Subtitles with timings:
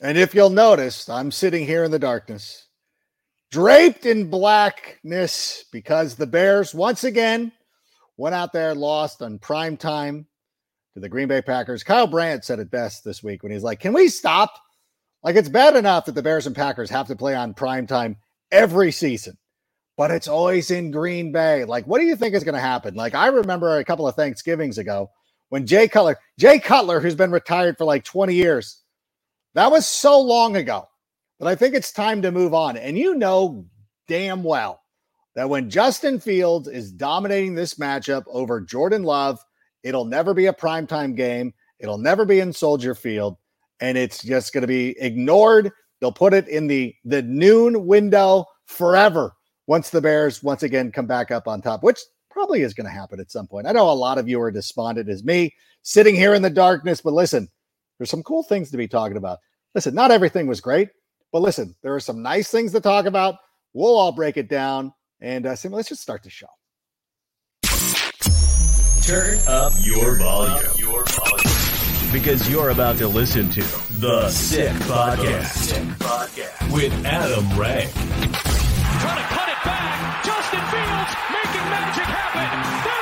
[0.00, 2.66] And if you'll notice, I'm sitting here in the darkness,
[3.50, 7.52] draped in blackness, because the Bears once again
[8.16, 10.26] went out there, lost on prime time
[10.94, 11.82] to the Green Bay Packers.
[11.82, 14.54] Kyle Brandt said it best this week when he's like, Can we stop?
[15.22, 18.16] Like, it's bad enough that the Bears and Packers have to play on prime time
[18.50, 19.36] every season,
[19.98, 21.66] but it's always in Green Bay.
[21.66, 22.94] Like, what do you think is going to happen?
[22.94, 25.10] Like, I remember a couple of Thanksgivings ago
[25.50, 28.79] when Jay Cutler, Jay Cutler, who's been retired for like 20 years,
[29.54, 30.88] that was so long ago,
[31.38, 32.76] but I think it's time to move on.
[32.76, 33.66] And you know
[34.08, 34.82] damn well
[35.34, 39.38] that when Justin Fields is dominating this matchup over Jordan Love,
[39.82, 41.54] it'll never be a primetime game.
[41.78, 43.36] It'll never be in Soldier Field,
[43.80, 45.72] and it's just going to be ignored.
[46.00, 49.32] They'll put it in the the noon window forever
[49.66, 52.92] once the Bears once again come back up on top, which probably is going to
[52.92, 53.66] happen at some point.
[53.66, 57.00] I know a lot of you are despondent as me, sitting here in the darkness,
[57.00, 57.48] but listen,
[58.00, 59.40] there's some cool things to be talking about.
[59.74, 60.88] Listen, not everything was great,
[61.32, 63.34] but listen, there are some nice things to talk about.
[63.74, 64.94] We'll all break it down.
[65.20, 66.46] And uh, Sim, let's just start the show.
[69.02, 70.72] Turn up your volume.
[70.78, 72.10] Your volume.
[72.10, 73.60] Because you're about to listen to
[74.00, 76.72] The Sick Podcast, Sick Podcast.
[76.72, 77.92] with Adam Rank.
[77.92, 80.24] Trying to cut it back.
[80.24, 82.99] Justin Fields making magic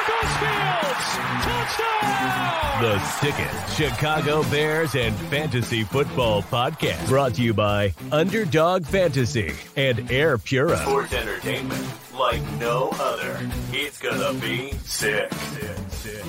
[2.80, 7.06] The sickest Chicago Bears and fantasy football podcast.
[7.08, 10.78] Brought to you by Underdog Fantasy and Air Pura.
[10.78, 13.39] Sports entertainment like no other.
[13.72, 15.33] It's gonna be sick.
[15.34, 16.24] sick, sick.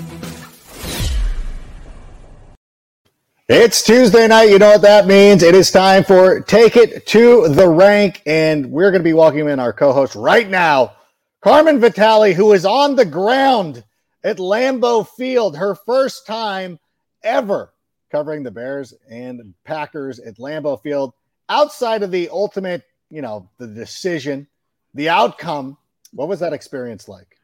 [3.48, 4.50] It's Tuesday night.
[4.50, 5.42] You know what that means.
[5.42, 8.22] It is time for Take It to the Rank.
[8.28, 10.94] And we're going to be welcoming in our co host right now,
[11.42, 13.84] Carmen Vitali, who is on the ground
[14.24, 16.80] at Lambeau Field, her first time
[17.24, 17.74] ever
[18.12, 21.14] covering the Bears and Packers at Lambeau Field
[21.48, 24.48] outside of the ultimate, you know, the decision,
[24.94, 25.78] the outcome.
[26.12, 27.38] What was that experience like?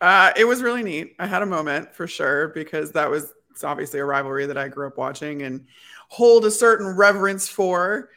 [0.00, 1.16] Uh, it was really neat.
[1.18, 3.32] I had a moment for sure because that was
[3.64, 5.66] obviously a rivalry that I grew up watching and
[6.08, 8.10] hold a certain reverence for.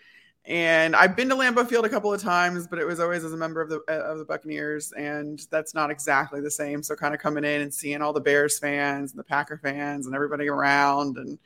[0.50, 3.34] And I've been to Lambeau Field a couple of times, but it was always as
[3.34, 6.82] a member of the of the Buccaneers, and that's not exactly the same.
[6.82, 10.08] So kind of coming in and seeing all the Bears fans and the Packer fans
[10.08, 11.38] and everybody around, and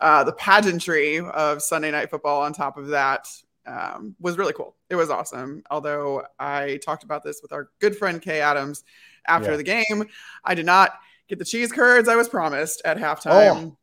[0.00, 3.28] uh, the pageantry of Sunday Night Football on top of that
[3.66, 4.74] um, was really cool.
[4.88, 5.62] It was awesome.
[5.70, 8.82] Although I talked about this with our good friend Kay Adams
[9.26, 9.56] after yeah.
[9.58, 10.06] the game,
[10.42, 10.92] I did not
[11.28, 13.72] get the cheese curds I was promised at halftime.
[13.72, 13.76] Oh.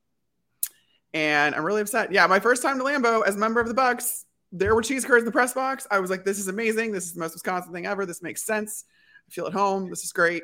[1.14, 2.12] And I'm really upset.
[2.12, 4.25] Yeah, my first time to Lambeau as a member of the Bucks
[4.58, 5.86] there were cheese curds in the press box.
[5.92, 6.92] I was like, this is amazing.
[6.92, 8.06] This is the most Wisconsin thing ever.
[8.06, 8.86] This makes sense.
[9.28, 9.90] I feel at home.
[9.90, 10.44] This is great.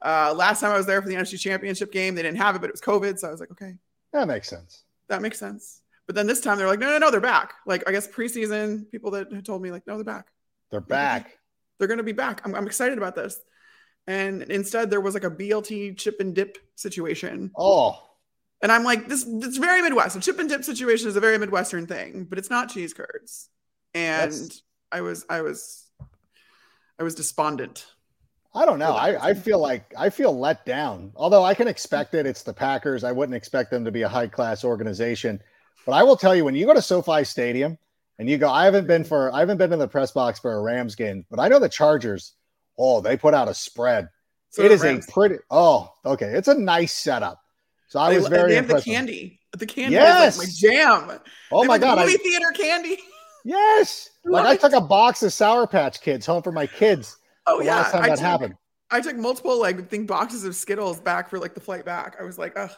[0.00, 2.60] Uh, last time I was there for the NFC Championship game, they didn't have it,
[2.60, 3.18] but it was COVID.
[3.18, 3.74] So I was like, okay.
[4.12, 4.84] That makes sense.
[5.08, 5.82] That makes sense.
[6.06, 7.54] But then this time they're like, no, no, no, they're back.
[7.66, 10.28] Like, I guess preseason people that had told me, like, no, they're back.
[10.70, 11.38] They're back.
[11.78, 12.40] They're going to be back.
[12.44, 13.40] I'm, I'm excited about this.
[14.06, 17.50] And instead, there was like a BLT chip and dip situation.
[17.56, 18.07] Oh.
[18.60, 20.16] And I'm like, this it's very Midwest.
[20.16, 23.48] A chip and dip situation is a very Midwestern thing, but it's not cheese curds.
[23.94, 24.62] And That's...
[24.90, 25.84] I was I was
[26.98, 27.86] I was despondent.
[28.54, 28.92] I don't know.
[28.92, 31.12] I, I feel like I feel let down.
[31.14, 32.26] Although I can expect it.
[32.26, 33.04] It's the Packers.
[33.04, 35.40] I wouldn't expect them to be a high class organization.
[35.86, 37.78] But I will tell you, when you go to SoFi Stadium
[38.18, 40.54] and you go, I haven't been for I haven't been in the press box for
[40.54, 42.34] a Rams game, but I know the Chargers,
[42.76, 44.08] oh, they put out a spread.
[44.50, 45.06] So it is Rams.
[45.08, 46.30] a pretty oh, okay.
[46.30, 47.40] It's a nice setup.
[47.88, 48.84] So I they, was very they have impressed.
[48.84, 49.40] the candy.
[49.56, 50.34] The candy yes.
[50.34, 51.20] is like my jam.
[51.50, 52.98] Oh my god, movie I, theater candy.
[53.44, 57.16] Yes, like I took a box of Sour Patch Kids home for my kids.
[57.46, 58.54] Oh yeah, last time I that took, happened.
[58.90, 62.16] I took multiple like think boxes of Skittles back for like the flight back.
[62.20, 62.70] I was like, ugh,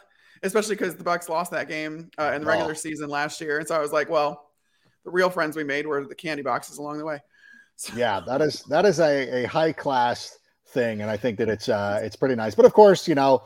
[0.43, 2.75] especially because the Bucks lost that game uh, in the regular oh.
[2.75, 4.49] season last year, and so I was like, well,
[5.03, 7.19] the real friends we made were the candy boxes along the way.
[7.75, 7.93] So.
[7.95, 10.37] Yeah, that is that is a, a high class
[10.69, 12.55] thing, and I think that it's uh it's pretty nice.
[12.55, 13.43] But of course, you know,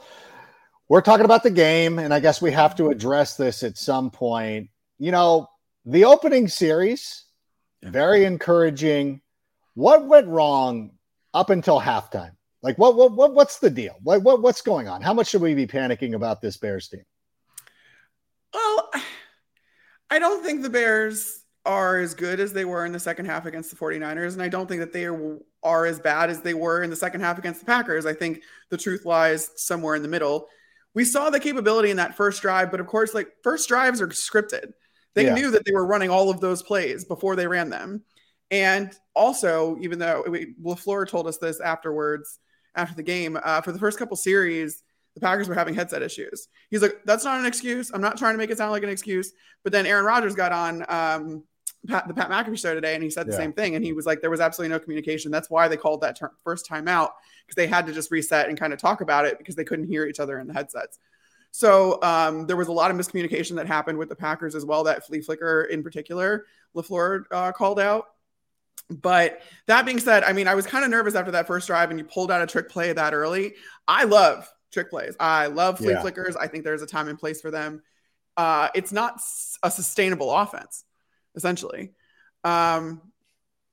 [0.88, 4.12] we're talking about the game, and I guess we have to address this at some
[4.12, 4.70] point.
[5.00, 5.48] You know,
[5.86, 7.26] the opening series,
[7.84, 9.22] very encouraging.
[9.74, 10.92] What went wrong
[11.34, 12.32] up until halftime?
[12.62, 13.96] Like, what, what, what what's the deal?
[14.02, 15.02] What, what, what's going on?
[15.02, 17.04] How much should we be panicking about this Bears team?
[18.54, 18.90] Well,
[20.10, 23.46] I don't think the Bears are as good as they were in the second half
[23.46, 24.34] against the 49ers.
[24.34, 26.96] And I don't think that they are, are as bad as they were in the
[26.96, 28.06] second half against the Packers.
[28.06, 30.48] I think the truth lies somewhere in the middle.
[30.96, 34.08] We saw the capability in that first drive, but of course, like first drives are
[34.08, 34.72] scripted.
[35.14, 35.36] They yeah.
[35.36, 38.04] knew that they were running all of those plays before they ran them.
[38.52, 42.40] And also, even though we, LaFleur told us this afterwards,
[42.76, 44.84] after the game, uh, for the first couple series,
[45.14, 46.48] the Packers were having headset issues.
[46.70, 47.92] He's like, that's not an excuse.
[47.94, 49.32] I'm not trying to make it sound like an excuse.
[49.64, 51.44] But then Aaron Rodgers got on um,
[51.86, 53.38] Pat, the Pat McAfee show today, and he said the yeah.
[53.38, 53.76] same thing.
[53.76, 55.32] And he was like, there was absolutely no communication.
[55.32, 57.16] That's why they called that ter- first time out
[57.46, 59.88] because they had to just reset and kind of talk about it because they couldn't
[59.88, 61.00] hear each other in the headsets.
[61.52, 64.84] So um, there was a lot of miscommunication that happened with the Packers as well.
[64.84, 66.46] That flea flicker in particular,
[66.76, 68.08] LaFleur uh, called out.
[68.90, 71.90] But that being said, I mean, I was kind of nervous after that first drive,
[71.90, 73.54] and you pulled out a trick play that early.
[73.88, 75.16] I love trick plays.
[75.20, 76.02] I love flea yeah.
[76.02, 76.36] flickers.
[76.36, 77.82] I think there's a time and place for them.
[78.38, 79.22] Uh, it's not
[79.64, 80.84] a sustainable offense
[81.36, 81.92] essentially.
[82.44, 83.02] Um,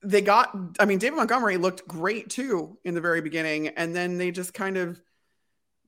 [0.03, 4.17] they got, I mean, David Montgomery looked great too in the very beginning, and then
[4.17, 5.01] they just kind of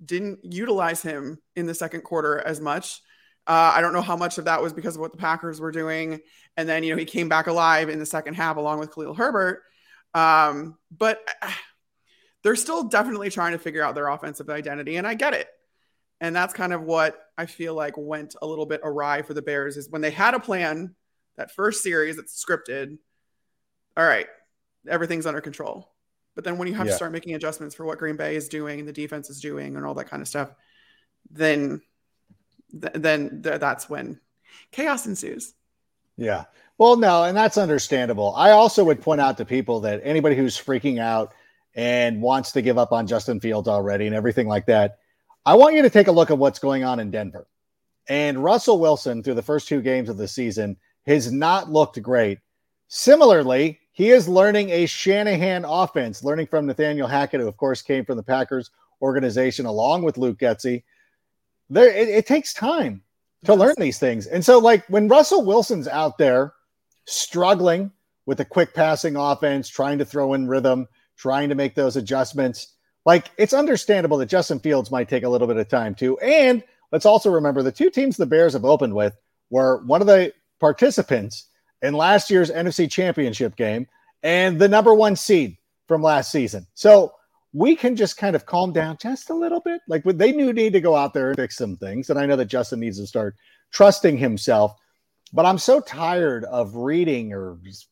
[0.03, 3.01] didn't utilize him in the second quarter as much.
[3.47, 5.71] Uh, I don't know how much of that was because of what the Packers were
[5.71, 6.19] doing.
[6.57, 9.13] And then, you know, he came back alive in the second half along with Khalil
[9.13, 9.61] Herbert.
[10.13, 11.19] Um, but
[12.43, 15.47] they're still definitely trying to figure out their offensive identity, and I get it.
[16.21, 19.41] And that's kind of what I feel like went a little bit awry for the
[19.41, 20.95] Bears is when they had a plan
[21.37, 22.97] that first series that's scripted,
[23.97, 24.27] all right,
[24.87, 25.91] everything's under control.
[26.35, 26.91] But then when you have yeah.
[26.91, 29.75] to start making adjustments for what Green Bay is doing and the defense is doing
[29.75, 30.53] and all that kind of stuff,
[31.31, 31.81] then
[32.71, 34.19] th- then th- that's when
[34.71, 35.53] chaos ensues.
[36.17, 36.45] Yeah.
[36.77, 38.33] Well, no, and that's understandable.
[38.35, 41.33] I also would point out to people that anybody who's freaking out
[41.73, 44.99] and wants to give up on Justin Fields already and everything like that,
[45.45, 47.47] I want you to take a look at what's going on in Denver.
[48.07, 52.39] And Russell Wilson, through the first two games of the season, has not looked great.
[52.87, 58.05] Similarly, he is learning a Shanahan offense, learning from Nathaniel Hackett, who, of course, came
[58.05, 58.71] from the Packers
[59.01, 60.83] organization along with Luke Getsy.
[61.69, 63.01] There, it, it takes time
[63.45, 63.59] to yes.
[63.59, 64.27] learn these things.
[64.27, 66.53] And so, like when Russell Wilson's out there
[67.05, 67.91] struggling
[68.25, 72.73] with a quick passing offense, trying to throw in rhythm, trying to make those adjustments,
[73.05, 76.17] like it's understandable that Justin Fields might take a little bit of time too.
[76.19, 79.15] And let's also remember the two teams the Bears have opened with
[79.49, 81.47] were one of the participants
[81.81, 83.87] in last year's NFC Championship game
[84.23, 85.57] and the number one seed
[85.87, 86.65] from last season.
[86.73, 87.13] So
[87.53, 89.81] we can just kind of calm down just a little bit.
[89.87, 92.09] Like they knew need to go out there and fix some things.
[92.09, 93.35] And I know that Justin needs to start
[93.71, 94.75] trusting himself.
[95.33, 97.87] But I'm so tired of reading or just,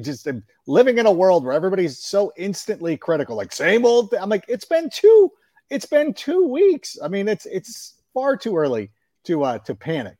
[0.00, 0.28] just
[0.66, 3.36] living in a world where everybody's so instantly critical.
[3.36, 4.10] Like same old.
[4.10, 4.22] Th-.
[4.22, 5.30] I'm like, it's been two.
[5.68, 6.96] It's been two weeks.
[7.02, 8.90] I mean, it's it's far too early
[9.24, 10.16] to uh to panic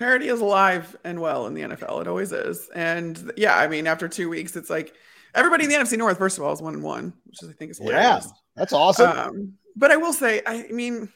[0.00, 2.00] parity is alive and well in the NFL.
[2.00, 2.68] It always is.
[2.74, 4.94] And yeah, I mean, after two weeks, it's like
[5.34, 7.52] everybody in the NFC North, first of all, is one and one, which is, I
[7.52, 8.24] think is hilarious.
[8.24, 9.16] Yeah, that's awesome.
[9.16, 11.10] Um, but I will say, I mean,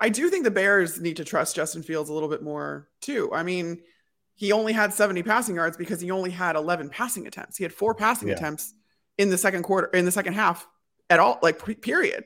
[0.00, 3.30] I do think the Bears need to trust Justin Fields a little bit more too.
[3.32, 3.82] I mean,
[4.34, 7.58] he only had 70 passing yards because he only had 11 passing attempts.
[7.58, 8.34] He had four passing yeah.
[8.34, 8.72] attempts
[9.18, 10.66] in the second quarter, in the second half
[11.10, 12.24] at all, like period.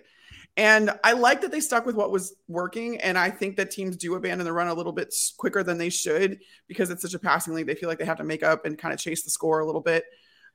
[0.56, 2.99] And I like that they stuck with what was working.
[3.00, 5.91] And I think that teams do abandon the run a little bit quicker than they
[5.91, 7.67] should because it's such a passing league.
[7.67, 9.67] They feel like they have to make up and kind of chase the score a
[9.67, 10.04] little bit.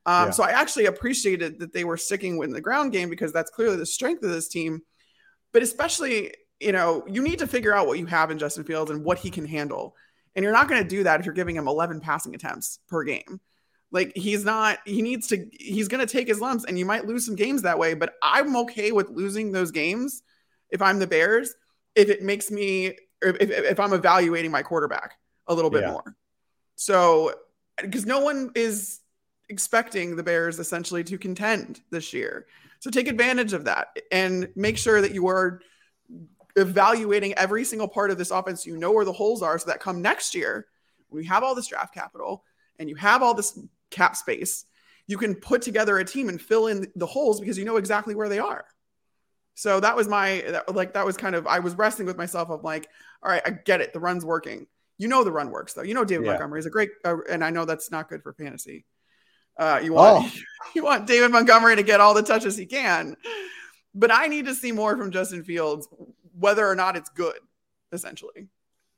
[0.08, 0.32] Um, yeah.
[0.32, 3.78] So I actually appreciated that they were sticking with the ground game because that's clearly
[3.78, 4.82] the strength of this team.
[5.54, 8.90] But especially, you know, you need to figure out what you have in Justin Fields
[8.90, 9.96] and what he can handle.
[10.36, 13.04] And you're not going to do that if you're giving him 11 passing attempts per
[13.04, 13.40] game.
[13.92, 17.06] Like he's not, he needs to, he's going to take his lumps and you might
[17.06, 17.94] lose some games that way.
[17.94, 20.24] But I'm okay with losing those games
[20.70, 21.54] if I'm the Bears,
[21.96, 25.16] if it makes me, if, if I'm evaluating my quarterback
[25.48, 25.92] a little bit yeah.
[25.92, 26.16] more.
[26.76, 27.34] So,
[27.82, 29.02] because no one is
[29.50, 32.48] expecting the Bears essentially to contend this year.
[32.80, 35.62] So take advantage of that and make sure that you are
[36.56, 38.66] evaluating every single part of this offense.
[38.66, 40.68] You know where the holes are so that come next year,
[41.10, 42.44] when we have all this draft capital
[42.80, 43.60] and you have all this
[43.92, 44.66] cap space,
[45.08, 48.16] you can put together a team and fill in the holes because you know exactly
[48.16, 48.66] where they are.
[49.56, 52.64] So that was my like that was kind of I was wrestling with myself of
[52.64, 52.88] like,
[53.22, 54.68] all right, I get it, the run's working.
[54.98, 55.82] You know the run works though.
[55.82, 56.32] You know David yeah.
[56.34, 58.86] Montgomery is a great, uh, and I know that's not good for fantasy.
[59.58, 60.40] Uh, you want oh.
[60.76, 63.18] you want David Montgomery to get all the touches he can,
[63.94, 65.88] but I need to see more from Justin Fields,
[66.40, 67.38] whether or not it's good,
[67.92, 68.48] essentially.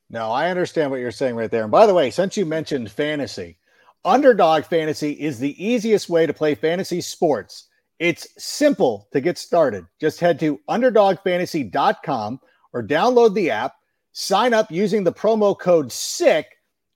[0.09, 1.63] No, I understand what you're saying right there.
[1.63, 3.57] And by the way, since you mentioned fantasy,
[4.05, 7.69] Underdog Fantasy is the easiest way to play fantasy sports.
[7.99, 9.85] It's simple to get started.
[10.01, 12.39] Just head to underdogfantasy.com
[12.73, 13.75] or download the app,
[14.11, 16.47] sign up using the promo code SICK,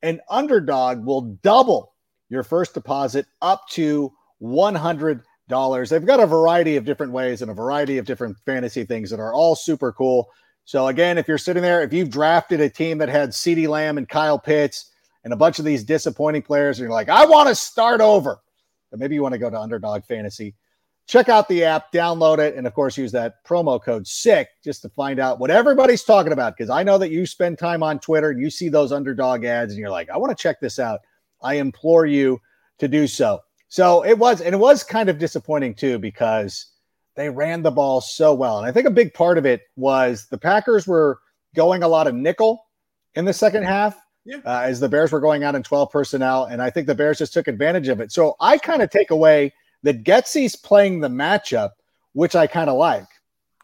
[0.02, 1.94] and Underdog will double
[2.28, 4.12] your first deposit up to
[4.42, 5.88] $100.
[5.88, 9.20] They've got a variety of different ways and a variety of different fantasy things that
[9.20, 10.28] are all super cool.
[10.66, 13.96] So, again, if you're sitting there, if you've drafted a team that had CeeDee Lamb
[13.96, 14.92] and Kyle Pitts
[15.28, 18.40] and a bunch of these disappointing players, and you're like, I want to start over,
[18.90, 20.54] but maybe you want to go to Underdog Fantasy
[21.08, 24.82] check out the app, download it, and of course, use that promo code SICK just
[24.82, 26.56] to find out what everybody's talking about.
[26.56, 29.72] Because I know that you spend time on Twitter and you see those underdog ads,
[29.72, 31.00] and you're like, I want to check this out.
[31.42, 32.40] I implore you
[32.78, 33.40] to do so.
[33.68, 36.66] So it was, and it was kind of disappointing too because
[37.16, 38.58] they ran the ball so well.
[38.58, 41.18] And I think a big part of it was the Packers were
[41.54, 42.66] going a lot of nickel
[43.14, 43.98] in the second half.
[44.24, 44.38] Yeah.
[44.44, 46.44] Uh, as the Bears were going out in 12 personnel.
[46.44, 48.12] And I think the Bears just took advantage of it.
[48.12, 51.70] So I kind of take away that Getsy's playing the matchup,
[52.12, 53.06] which I kind of like.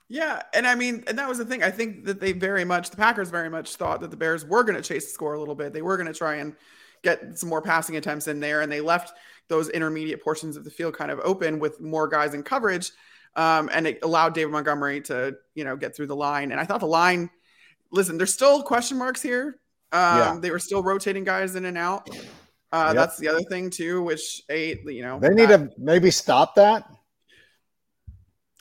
[0.09, 1.63] Yeah, and I mean, and that was the thing.
[1.63, 4.63] I think that they very much, the Packers very much thought that the Bears were
[4.63, 5.73] going to chase the score a little bit.
[5.73, 6.55] They were going to try and
[7.03, 9.13] get some more passing attempts in there, and they left
[9.49, 12.93] those intermediate portions of the field kind of open with more guys in coverage,
[13.37, 16.53] um, and it allowed David Montgomery to, you know, get through the line.
[16.53, 17.31] And I thought the line,
[17.91, 19.59] listen, there's still question marks here.
[19.95, 20.37] Um, yeah.
[20.41, 22.11] They were still rotating guys in and out.
[22.73, 22.97] Uh, yep.
[22.97, 26.57] That's the other thing too, which a you know they need that, to maybe stop
[26.57, 26.85] that.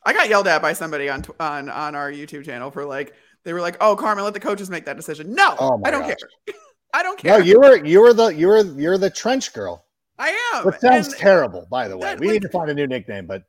[0.06, 3.14] I got yelled at by somebody on on on our YouTube channel for like
[3.44, 6.02] they were like, "Oh, Carmen, let the coaches make that decision." No, oh I don't
[6.02, 6.16] gosh.
[6.46, 6.56] care.
[6.94, 7.40] I don't care.
[7.40, 9.86] No, you were you were the you were you're the trench girl.
[10.20, 10.68] I am.
[10.68, 12.04] It sounds and, terrible, by the way.
[12.04, 13.42] That, we like, need to find a new nickname, but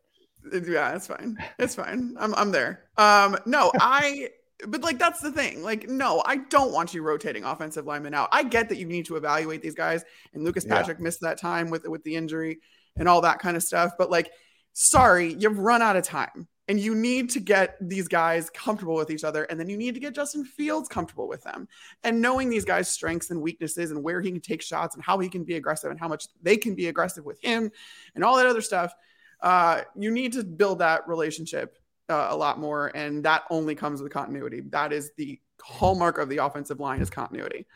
[0.50, 1.36] yeah, it's fine.
[1.58, 2.16] It's fine.
[2.18, 2.84] I'm I'm there.
[2.96, 4.30] Um, no, I
[4.66, 5.62] but like that's the thing.
[5.62, 8.28] Like, no, I don't want you rotating offensive linemen out.
[8.32, 11.04] I get that you need to evaluate these guys, and Lucas Patrick yeah.
[11.04, 12.58] missed that time with with the injury
[12.96, 13.92] and all that kind of stuff.
[13.98, 14.30] But like,
[14.72, 19.10] sorry, you've run out of time, and you need to get these guys comfortable with
[19.10, 21.68] each other, and then you need to get Justin Fields comfortable with them,
[22.04, 25.18] and knowing these guys' strengths and weaknesses, and where he can take shots, and how
[25.18, 27.70] he can be aggressive, and how much they can be aggressive with him,
[28.14, 28.94] and all that other stuff.
[29.40, 31.76] Uh, you need to build that relationship
[32.08, 34.60] uh, a lot more, and that only comes with continuity.
[34.70, 37.66] That is the hallmark of the offensive line is continuity.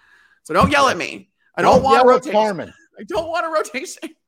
[0.42, 1.30] So don't yell at me.
[1.56, 2.32] I don't, don't want a rotation.
[2.32, 2.72] Carmen.
[2.98, 4.10] I don't want a rotation.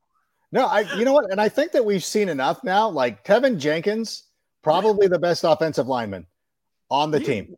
[0.53, 2.89] No, I you know what, and I think that we've seen enough now.
[2.89, 4.25] Like Teven Jenkins,
[4.63, 6.27] probably the best offensive lineman
[6.91, 7.55] on the team.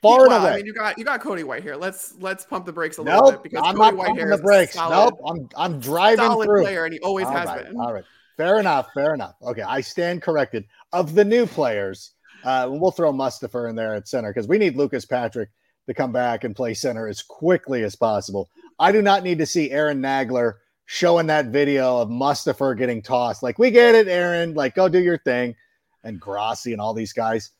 [0.00, 0.52] Far well, and away.
[0.52, 1.78] I mean, you got you got Cody Whitehair.
[1.78, 4.74] Let's let's pump the brakes a little bit because I'm Cody not pumping the brakes.
[4.74, 6.62] Solid, nope, I'm I'm driving solid through.
[6.62, 7.76] player, and he always all has right, been.
[7.78, 8.04] All right.
[8.36, 8.88] Fair enough.
[8.94, 9.36] Fair enough.
[9.42, 10.64] Okay, I stand corrected.
[10.92, 12.12] Of the new players,
[12.44, 15.50] uh, we'll throw Mustipher in there at center because we need Lucas Patrick
[15.86, 18.48] to come back and play center as quickly as possible.
[18.78, 20.54] I do not need to see Aaron Nagler
[20.86, 23.42] showing that video of Mustipher getting tossed.
[23.42, 24.54] Like, we get it, Aaron.
[24.54, 25.54] Like, go do your thing.
[26.02, 27.52] And Grassi and all these guys.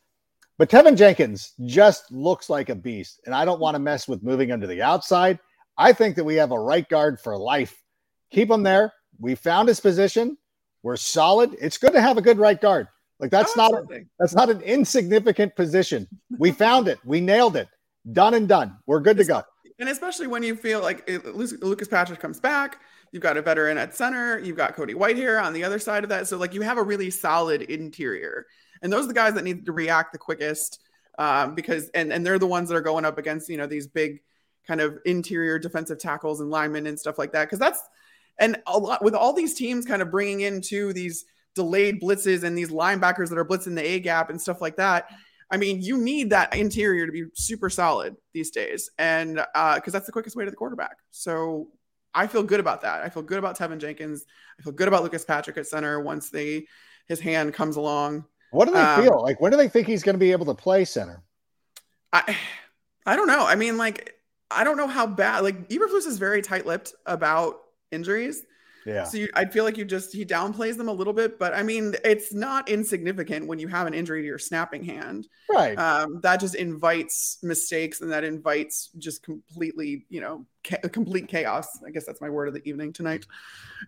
[0.57, 3.21] But Teven Jenkins just looks like a beast.
[3.25, 5.39] And I don't want to mess with moving him to the outside.
[5.77, 7.81] I think that we have a right guard for life.
[8.31, 8.93] Keep him there.
[9.19, 10.37] We found his position.
[10.85, 11.57] We're solid.
[11.59, 12.87] It's good to have a good right guard.
[13.19, 16.07] Like that's not a, that's not an insignificant position.
[16.37, 16.99] We found it.
[17.03, 17.67] We nailed it.
[18.13, 18.77] Done and done.
[18.85, 19.41] We're good to go.
[19.79, 23.95] And especially when you feel like Lucas Patrick comes back, you've got a veteran at
[23.95, 26.27] center, you've got Cody Whitehair on the other side of that.
[26.27, 28.45] So like you have a really solid interior,
[28.83, 30.79] and those are the guys that need to react the quickest
[31.17, 33.87] um, because and and they're the ones that are going up against you know these
[33.87, 34.21] big
[34.67, 37.81] kind of interior defensive tackles and linemen and stuff like that because that's
[38.39, 41.25] and a lot with all these teams kind of bringing into these
[41.55, 45.09] delayed blitzes and these linebackers that are blitzing the A gap and stuff like that.
[45.49, 49.91] I mean, you need that interior to be super solid these days, and because uh,
[49.91, 50.97] that's the quickest way to the quarterback.
[51.11, 51.69] So
[52.13, 53.03] I feel good about that.
[53.03, 54.25] I feel good about Teven Jenkins.
[54.59, 56.65] I feel good about Lucas Patrick at center once they
[57.07, 58.25] his hand comes along.
[58.51, 59.39] What do they um, feel like?
[59.39, 61.21] When do they think he's going to be able to play center?
[62.11, 62.35] I
[63.05, 63.45] I don't know.
[63.45, 64.15] I mean, like
[64.49, 65.43] I don't know how bad.
[65.43, 67.59] Like Eberflus is very tight-lipped about
[67.95, 68.43] injuries.
[68.85, 69.05] Yeah.
[69.05, 71.63] So you, I feel like you just he downplays them a little bit, but I
[71.63, 75.27] mean it's not insignificant when you have an injury to your snapping hand.
[75.49, 75.75] Right.
[75.75, 81.67] Um, that just invites mistakes and that invites just completely, you know, ca- complete chaos.
[81.85, 83.25] I guess that's my word of the evening tonight,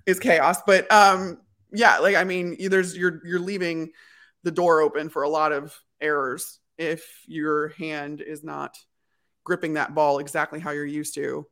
[0.07, 0.63] is chaos.
[0.65, 1.37] But um,
[1.71, 3.91] yeah, like I mean, there's you're you're leaving
[4.41, 8.77] the door open for a lot of errors if your hand is not
[9.43, 11.45] gripping that ball exactly how you're used to,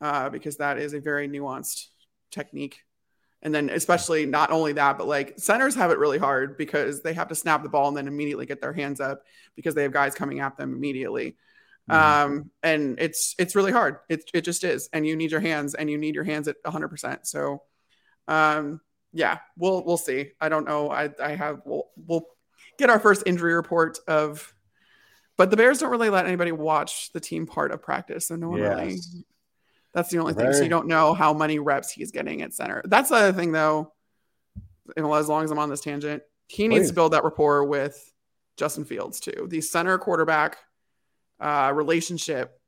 [0.00, 1.88] uh, because that is a very nuanced
[2.34, 2.82] technique.
[3.42, 7.12] And then, especially not only that, but like centers have it really hard because they
[7.12, 9.22] have to snap the ball and then immediately get their hands up
[9.54, 11.36] because they have guys coming at them immediately.
[11.90, 12.32] Mm-hmm.
[12.32, 13.98] Um, and it's it's really hard.
[14.08, 16.56] It it just is, and you need your hands, and you need your hands at
[16.62, 16.88] 100.
[16.88, 17.62] percent So,
[18.28, 18.80] um,
[19.12, 20.30] yeah, we'll we'll see.
[20.40, 20.90] I don't know.
[20.90, 22.26] I I have we'll we'll
[22.78, 24.54] get our first injury report of,
[25.36, 28.48] but the Bears don't really let anybody watch the team part of practice, so no
[28.48, 28.78] one yes.
[28.78, 28.98] really
[29.94, 30.52] That's the only thing.
[30.52, 32.82] So you don't know how many reps he's getting at center.
[32.84, 33.92] That's the other thing, though.
[34.96, 38.12] As long as I'm on this tangent, he needs to build that rapport with
[38.56, 39.46] Justin Fields too.
[39.48, 40.58] The center quarterback
[41.40, 42.60] uh, relationship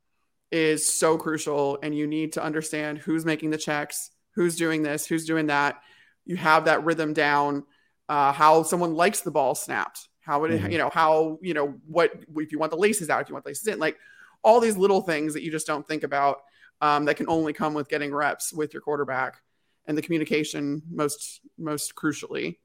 [0.50, 5.06] is so crucial, and you need to understand who's making the checks, who's doing this,
[5.06, 5.80] who's doing that.
[6.24, 7.64] You have that rhythm down.
[8.08, 10.08] Uh, how someone likes the ball snapped.
[10.20, 10.72] How it, Mhm.
[10.72, 13.44] you know, how you know what if you want the laces out, if you want
[13.44, 13.96] the laces in, like
[14.42, 16.38] all these little things that you just don't think about
[16.80, 19.40] um, that can only come with getting reps with your quarterback
[19.86, 22.58] and the communication most most crucially.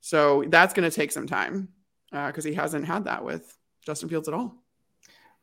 [0.00, 1.68] So that's going to take some time
[2.12, 4.62] because he hasn't had that with Justin Fields at all.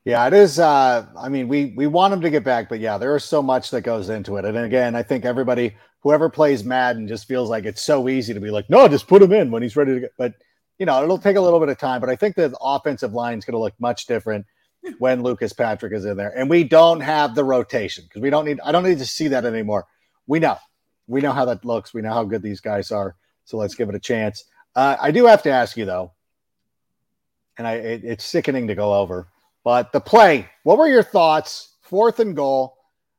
[0.06, 0.60] Yeah, it is.
[0.60, 3.42] Uh, I mean, we we want him to get back, but yeah, there is so
[3.42, 4.46] much that goes into it.
[4.46, 8.42] And again, I think everybody, whoever plays Madden, just feels like it's so easy to
[8.42, 10.14] be like, no, just put him in when he's ready to get.
[10.18, 10.34] But
[10.78, 12.02] you know, it'll take a little bit of time.
[12.02, 14.46] But I think the offensive line is going to look much different
[15.00, 18.46] when Lucas Patrick is in there, and we don't have the rotation because we don't
[18.46, 18.60] need.
[18.64, 19.86] I don't need to see that anymore.
[20.28, 20.58] We know,
[21.08, 21.94] we know how that looks.
[21.94, 23.16] We know how good these guys are.
[23.46, 24.46] So let's give it a chance.
[24.76, 26.12] Uh, I do have to ask you though,
[27.58, 29.28] and I it, it's sickening to go over.
[29.64, 31.76] But the play, what were your thoughts?
[31.82, 32.78] Fourth and goal.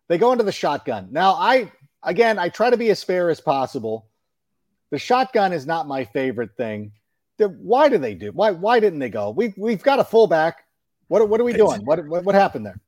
[0.09, 1.09] They go into the shotgun.
[1.11, 4.09] Now, I again, I try to be as fair as possible.
[4.91, 6.93] The shotgun is not my favorite thing.
[7.39, 8.33] Why do they do?
[8.33, 9.31] Why why didn't they go?
[9.31, 10.64] We we've got a fullback.
[11.09, 11.85] What what are we doing?
[11.85, 12.81] What what, what happened there?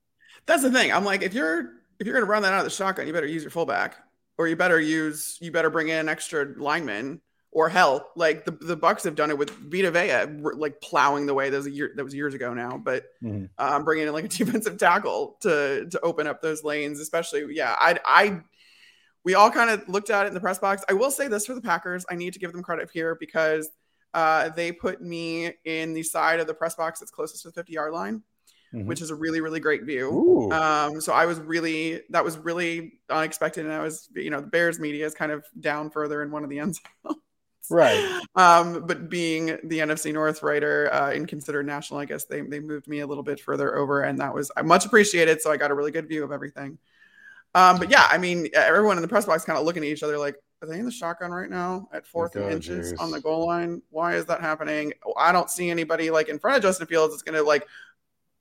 [0.47, 0.93] That's the thing.
[0.93, 3.13] I'm like, if you're if you're going to run that out of the shotgun, you
[3.13, 3.97] better use your fullback,
[4.39, 7.21] or you better use you better bring in an extra lineman,
[7.51, 11.35] or hell, like the the Bucks have done it with Vita Vea, like plowing the
[11.35, 11.51] way.
[11.51, 13.49] That was a year that was years ago now, but Mhm.
[13.59, 17.47] um, bringing in like a defensive tackle to to open up those lanes, especially.
[17.51, 18.41] Yeah, I I
[19.25, 20.85] we all kind of looked at it in the press box.
[20.89, 23.69] I will say this for the Packers, I need to give them credit here because
[24.17, 27.53] uh, they put me in the side of the press box that's closest to the
[27.53, 28.23] 50 yard line,
[28.75, 28.87] Mhm.
[28.87, 30.51] which is a really really great view.
[30.53, 34.49] Um, so I was really that was really unexpected, and I was you know the
[34.49, 36.81] Bears media is kind of down further in one of the ends.
[37.69, 38.23] Right.
[38.37, 42.61] Um, but being the NFC North writer uh, and considered national, I guess they they
[42.61, 45.43] moved me a little bit further over, and that was I much appreciated.
[45.43, 46.79] So I got a really good view of everything.
[47.55, 50.03] Um, but yeah, I mean, everyone in the press box kind of looking at each
[50.03, 52.99] other like, are they in the shotgun right now at fourth and Oh, inches geez.
[52.99, 53.83] on the goal line?
[53.91, 54.93] Why is that happening?
[55.17, 57.67] I don't see anybody like in front of Justin Fields that's going to like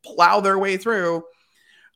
[0.04, 1.24] plow their way through.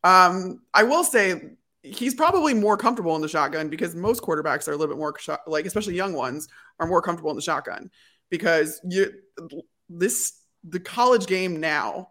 [0.03, 1.51] Um, I will say
[1.84, 5.17] he's probably more comfortable in the shotgun because most quarterbacks are a little bit more
[5.17, 6.47] shot, like, especially young ones,
[6.79, 7.89] are more comfortable in the shotgun
[8.29, 9.13] because you
[9.89, 12.10] this the college game now.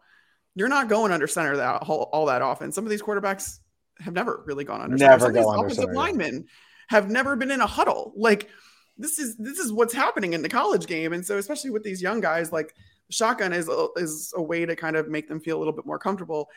[0.55, 2.73] You're not going under center that all, all that often.
[2.73, 3.59] Some of these quarterbacks
[4.01, 5.11] have never really gone under center.
[5.11, 6.47] Never Some of these go under offensive center, linemen
[6.89, 8.13] have never been in a huddle.
[8.17, 8.49] Like
[8.97, 12.03] this is this is what's happening in the college game, and so especially with these
[12.03, 12.75] young guys, like
[13.11, 15.87] shotgun is a, is a way to kind of make them feel a little bit
[15.87, 16.51] more comfortable.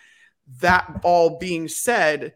[0.60, 2.34] That all being said,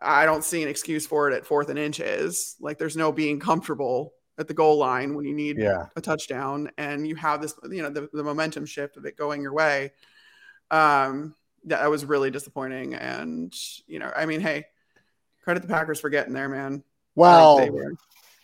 [0.00, 2.56] I don't see an excuse for it at fourth and inches.
[2.60, 5.86] Like there's no being comfortable at the goal line when you need Yeah.
[5.96, 9.42] a touchdown and you have this, you know, the, the momentum shift of it going
[9.42, 9.90] your way.
[10.70, 12.94] Um, that was really disappointing.
[12.94, 13.52] And,
[13.88, 14.66] you know, I mean, hey,
[15.42, 16.84] credit the Packers for getting there, man.
[17.18, 17.72] Well, Like,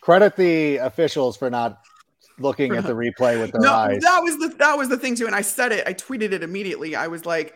[0.00, 1.78] credit the officials for not
[2.38, 4.02] looking at the replay with their no, eyes.
[4.02, 5.26] that was the that was the thing too.
[5.26, 6.96] And I said it, I tweeted it immediately.
[6.96, 7.54] I was like,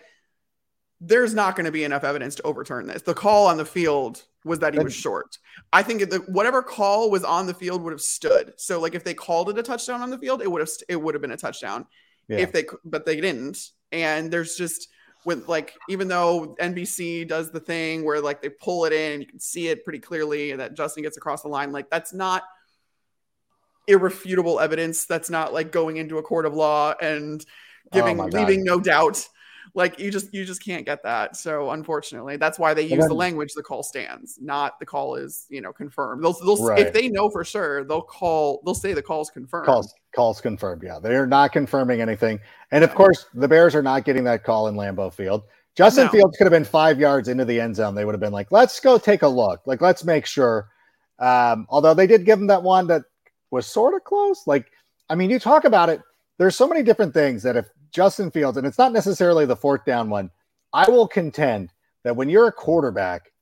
[1.00, 3.02] there's not going to be enough evidence to overturn this.
[3.02, 5.38] The call on the field was that he was short.
[5.72, 8.54] I think the, whatever call was on the field would have stood.
[8.56, 10.96] So like if they called it a touchdown on the field, it would have it
[10.96, 11.86] would have been a touchdown.
[12.28, 12.38] Yeah.
[12.38, 13.58] If they but they didn't.
[13.90, 14.88] And there's just
[15.28, 19.22] with like even though NBC does the thing where like they pull it in and
[19.22, 22.44] you can see it pretty clearly that Justin gets across the line, like that's not
[23.86, 25.04] irrefutable evidence.
[25.04, 28.80] That's not like going into a court of law and oh giving Oh leaving no
[28.80, 29.28] doubt.
[29.74, 31.36] Like you just you just can't get that.
[31.36, 35.14] So unfortunately, that's why they use then- the language the call stands, not the call
[35.16, 36.22] is you know confirmed.
[36.24, 36.80] They'll, they'll Right.
[36.86, 38.60] if they know for sure, they'll call.
[38.64, 39.66] They'll say the call's confirmed.
[39.66, 40.82] calls calls confirmed.
[40.84, 42.40] Yeah, they're not confirming anything.
[42.70, 45.42] And of course, the Bears are not getting that call in Lambeau Field.
[45.74, 46.10] Justin No.
[46.12, 47.94] Fields could have been five yards into the end zone.
[47.94, 49.60] They would have been like, "Let's go take a look.
[49.66, 50.68] Like, let's make sure."
[51.20, 53.02] Um, although they did give him that one that
[53.50, 54.46] was sort of close.
[54.46, 54.66] Like,
[55.08, 56.00] I mean, you talk about it.
[56.38, 59.84] There's so many different things that if Justin Fields, and it's not necessarily the fourth
[59.84, 60.30] down one,
[60.72, 61.72] I will contend
[62.04, 63.32] that when you're a quarterback,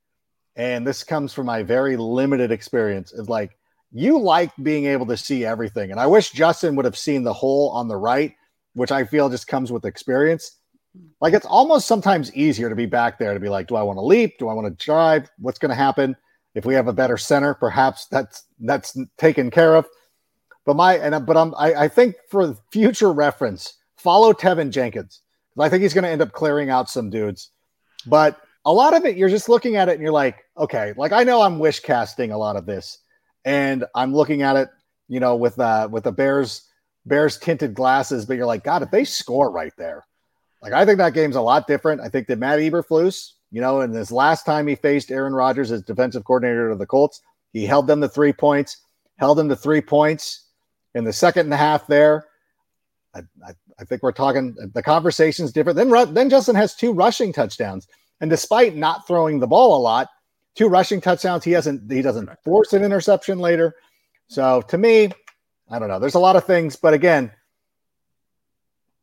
[0.57, 3.57] and this comes from my very limited experience, is like
[3.93, 5.91] you like being able to see everything.
[5.91, 8.35] And I wish Justin would have seen the hole on the right,
[8.75, 10.59] which I feel just comes with experience.
[11.21, 13.99] Like it's almost sometimes easier to be back there to be like, do I want
[13.99, 14.39] to leap?
[14.39, 15.31] Do I want to drive?
[15.39, 16.17] What's going to happen?
[16.55, 19.87] If we have a better center, perhaps that's that's taken care of.
[20.65, 25.21] But my and but I'm I, I think for future reference, follow Teven Jenkins.
[25.59, 27.51] I think he's going to end up clearing out some dudes.
[28.07, 31.13] But a lot of it, you're just looking at it and you're like, okay, like
[31.13, 32.99] I know I'm wish casting a lot of this,
[33.45, 34.69] and I'm looking at it,
[35.09, 36.69] you know, with uh with the Bears
[37.07, 40.05] Bears tinted glasses, but you're like, God, if they score right there,
[40.63, 42.01] like I think that game's a lot different.
[42.01, 45.71] I think that Matt Eberflus, you know, in this last time he faced Aaron Rodgers
[45.71, 48.79] as defensive coordinator of the Colts, he held them to three points,
[49.17, 50.49] held them to three points
[50.95, 52.27] in the second and a half there.
[53.15, 55.77] I, I, I think we're talking the conversation's different.
[55.77, 57.87] Then, then Justin has two rushing touchdowns.
[58.21, 60.09] And despite not throwing the ball a lot,
[60.55, 63.75] two rushing touchdowns, he hasn't he doesn't force an interception later.
[64.29, 65.13] So to me,
[65.71, 65.99] I don't know.
[65.99, 67.31] There's a lot of things, but again,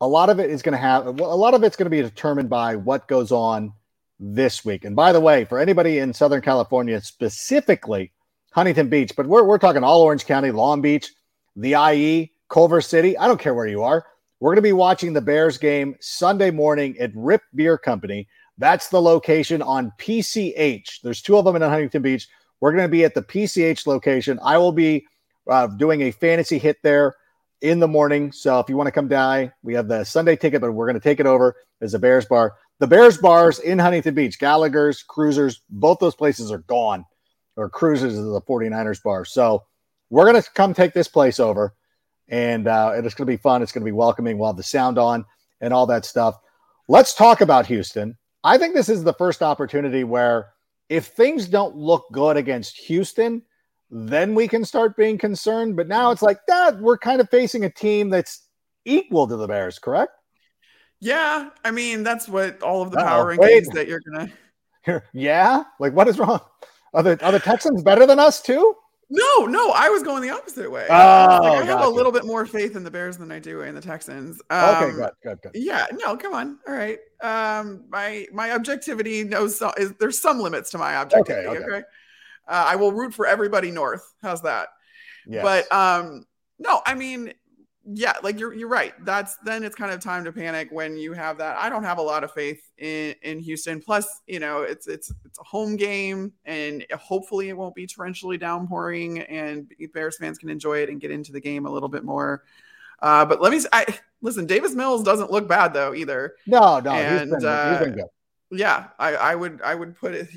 [0.00, 2.02] a lot of it is going to have a lot of it's going to be
[2.02, 3.72] determined by what goes on
[4.18, 4.84] this week.
[4.84, 8.12] And by the way, for anybody in Southern California, specifically
[8.52, 11.12] Huntington Beach, but we're, we're talking all Orange County, Long Beach,
[11.56, 13.16] the IE, Culver City.
[13.16, 14.06] I don't care where you are.
[14.44, 18.28] We're going to be watching the Bears game Sunday morning at Riip Beer Company.
[18.58, 21.00] That's the location on PCH.
[21.02, 22.28] There's two of them in Huntington Beach.
[22.60, 24.38] We're going to be at the PCH location.
[24.44, 25.06] I will be
[25.48, 27.16] uh, doing a fantasy hit there
[27.62, 28.32] in the morning.
[28.32, 31.00] So if you want to come die, we have the Sunday ticket, but we're going
[31.00, 32.52] to take it over as a Bears bar.
[32.80, 37.06] The Bears bars in Huntington Beach, Gallagher's, Cruisers, both those places are gone,
[37.56, 39.24] or Cruisers is the 49ers bar.
[39.24, 39.64] So
[40.10, 41.72] we're going to come take this place over,
[42.28, 43.62] and uh, it's going to be fun.
[43.62, 44.38] It's going to be welcoming.
[44.38, 45.24] We'll have the sound on
[45.60, 46.38] and all that stuff.
[46.88, 48.16] Let's talk about Houston.
[48.42, 50.52] I think this is the first opportunity where
[50.88, 53.42] if things don't look good against Houston–
[53.90, 55.76] then we can start being concerned.
[55.76, 58.48] But now it's like that we're kind of facing a team that's
[58.84, 60.12] equal to the Bears, correct?
[61.00, 65.02] Yeah, I mean that's what all of the Uh-oh, power rankings that you're gonna.
[65.12, 66.40] yeah, like what is wrong?
[66.92, 68.74] Are the are the Texans better than us too?
[69.14, 70.86] No, no, I was going the opposite way.
[70.90, 73.60] Oh, like, I have a little bit more faith in the Bears than I do
[73.60, 74.42] in the Texans.
[74.50, 75.52] Um, okay, good, good, good.
[75.54, 76.58] Yeah, no, come on.
[76.66, 76.98] All right.
[77.22, 81.46] Um, my my objectivity knows so, is there's some limits to my objectivity.
[81.46, 81.72] Okay, okay.
[81.76, 81.86] okay?
[82.48, 84.12] Uh, I will root for everybody north.
[84.20, 84.68] How's that?
[85.26, 85.42] Yes.
[85.42, 86.26] But um,
[86.58, 87.34] no, I mean,
[87.86, 88.94] yeah, like you're you're right.
[89.04, 91.56] That's then it's kind of time to panic when you have that.
[91.58, 93.80] I don't have a lot of faith in in Houston.
[93.80, 98.40] Plus, you know, it's it's it's a home game, and hopefully it won't be torrentially
[98.40, 102.04] downpouring, and Bears fans can enjoy it and get into the game a little bit
[102.04, 102.44] more.
[103.00, 104.46] Uh, but let me I listen.
[104.46, 106.36] Davis Mills doesn't look bad though either.
[106.46, 108.08] No, no, and, he's been, uh, he's been good.
[108.50, 110.28] Yeah, I, I would I would put it.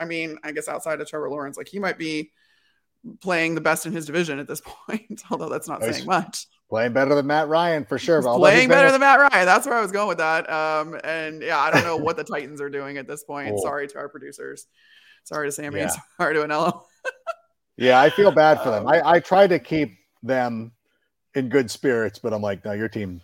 [0.00, 2.32] I mean, I guess outside of Trevor Lawrence, like he might be
[3.20, 6.46] playing the best in his division at this point, although that's not He's saying much.
[6.68, 8.20] Playing better than Matt Ryan for sure.
[8.20, 9.46] Playing better than Matt Ryan.
[9.46, 10.50] That's where I was going with that.
[10.50, 13.50] Um, and yeah, I don't know what the Titans are doing at this point.
[13.50, 13.62] Cool.
[13.62, 14.66] Sorry to our producers.
[15.24, 15.80] Sorry to Sammy.
[15.80, 15.90] Yeah.
[16.18, 16.82] Sorry to Anello.
[17.78, 18.86] yeah, I feel bad for them.
[18.86, 20.72] Um, I, I try to keep them
[21.34, 23.22] in good spirits, but I'm like, no, your team,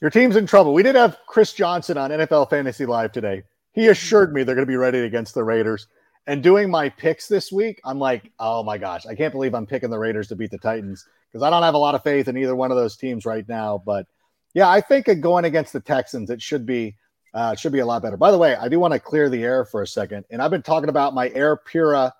[0.00, 0.72] your team's in trouble.
[0.72, 3.42] We did have Chris Johnson on NFL Fantasy Live today.
[3.72, 5.86] He assured me they're going to be ready against the Raiders.
[6.26, 9.66] And doing my picks this week, I'm like, oh my gosh, I can't believe I'm
[9.66, 12.28] picking the Raiders to beat the Titans because I don't have a lot of faith
[12.28, 13.82] in either one of those teams right now.
[13.84, 14.06] But
[14.54, 16.96] yeah, I think going against the Texans, it should be
[17.32, 18.16] uh, should be a lot better.
[18.16, 20.50] By the way, I do want to clear the air for a second, and I've
[20.50, 22.12] been talking about my Air Pura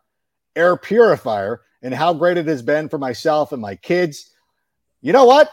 [0.57, 4.31] air purifier and how great it has been for myself and my kids.
[5.01, 5.51] You know what?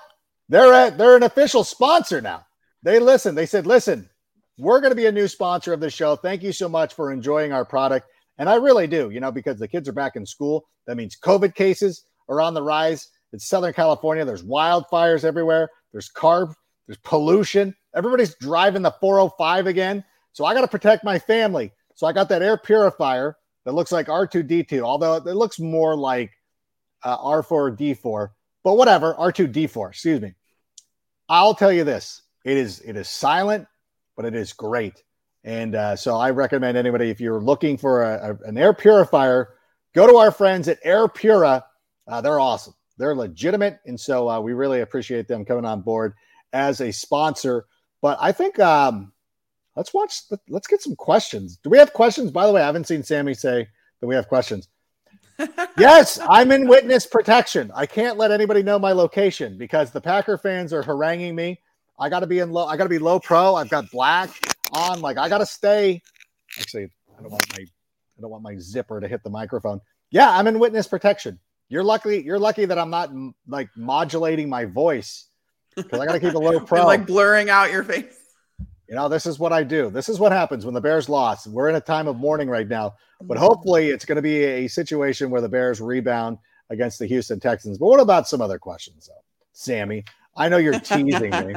[0.49, 2.45] They're at, they're an official sponsor now.
[2.83, 3.35] They listen.
[3.35, 4.09] They said, "Listen,
[4.57, 6.15] we're going to be a new sponsor of the show.
[6.15, 8.07] Thank you so much for enjoying our product."
[8.37, 10.67] And I really do, you know, because the kids are back in school.
[10.85, 13.09] That means COVID cases are on the rise.
[13.33, 14.25] It's Southern California.
[14.25, 15.69] There's wildfires everywhere.
[15.91, 16.53] There's carb,
[16.87, 17.75] there's pollution.
[17.95, 20.03] Everybody's driving the 405 again.
[20.33, 21.71] So I got to protect my family.
[21.95, 26.31] So I got that air purifier that looks like R2D2, although it looks more like
[27.03, 28.29] uh, R4D4,
[28.63, 30.33] but whatever, R2D4, excuse me.
[31.27, 32.21] I'll tell you this.
[32.45, 33.67] It is it is silent,
[34.15, 35.03] but it is great.
[35.47, 39.53] And uh, so I recommend anybody, if you're looking for a, a, an air purifier,
[39.95, 41.63] go to our friends at Air Pura.
[42.05, 42.73] Uh, they're awesome.
[42.97, 43.79] They're legitimate.
[43.85, 46.15] And so uh, we really appreciate them coming on board
[46.51, 47.65] as a sponsor.
[48.01, 49.13] But I think um,
[49.77, 51.59] let's watch, let's get some questions.
[51.63, 52.29] Do we have questions?
[52.29, 53.69] By the way, I haven't seen Sammy say
[54.01, 54.67] that we have questions.
[55.77, 57.71] yes, I'm in witness protection.
[57.73, 61.61] I can't let anybody know my location because the Packer fans are haranguing me.
[61.97, 62.65] I got to be in low.
[62.65, 63.55] I got to be low pro.
[63.55, 65.01] I've got black on.
[65.01, 66.01] Like I gotta stay.
[66.59, 69.81] Actually, I don't want my I don't want my zipper to hit the microphone.
[70.09, 71.39] Yeah, I'm in witness protection.
[71.69, 72.21] You're lucky.
[72.21, 73.11] You're lucky that I'm not
[73.47, 75.27] like modulating my voice
[75.75, 76.85] because I gotta keep a low pro.
[76.85, 78.17] like blurring out your face.
[78.87, 79.89] You know, this is what I do.
[79.89, 81.47] This is what happens when the Bears lost.
[81.47, 84.67] We're in a time of mourning right now, but hopefully it's going to be a
[84.67, 86.37] situation where the Bears rebound
[86.69, 87.77] against the Houston Texans.
[87.77, 90.05] But what about some other questions, though, Sammy?
[90.37, 91.55] I know you're teasing me.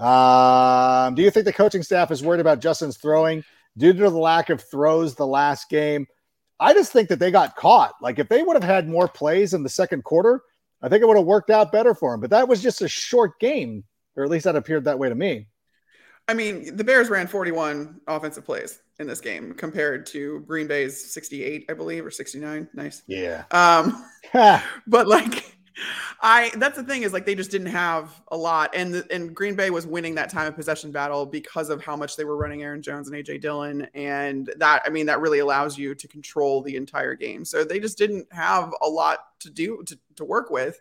[0.00, 3.44] Um, do you think the coaching staff is worried about Justin's throwing
[3.76, 6.06] due to the lack of throws the last game.
[6.58, 7.94] I just think that they got caught.
[8.00, 10.42] Like if they would have had more plays in the second quarter,
[10.82, 12.20] I think it would have worked out better for him.
[12.20, 13.84] But that was just a short game,
[14.16, 15.46] or at least that appeared that way to me.
[16.28, 21.12] I mean, the Bears ran 41 offensive plays in this game compared to Green Bay's
[21.12, 22.68] 68, I believe, or 69.
[22.74, 23.02] Nice.
[23.06, 23.44] Yeah.
[23.50, 24.04] Um,
[24.86, 25.56] but like
[26.20, 29.54] I that's the thing is like they just didn't have a lot, and and Green
[29.54, 32.62] Bay was winning that time of possession battle because of how much they were running
[32.62, 36.62] Aaron Jones and AJ Dillon, and that I mean that really allows you to control
[36.62, 37.44] the entire game.
[37.44, 40.80] So they just didn't have a lot to do to, to work with.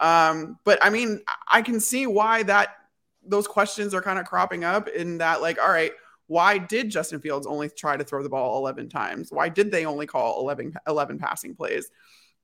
[0.00, 2.76] Um, but I mean, I can see why that
[3.24, 5.92] those questions are kind of cropping up in that like, all right,
[6.26, 9.32] why did Justin Fields only try to throw the ball 11 times?
[9.32, 11.90] Why did they only call 11, 11 passing plays?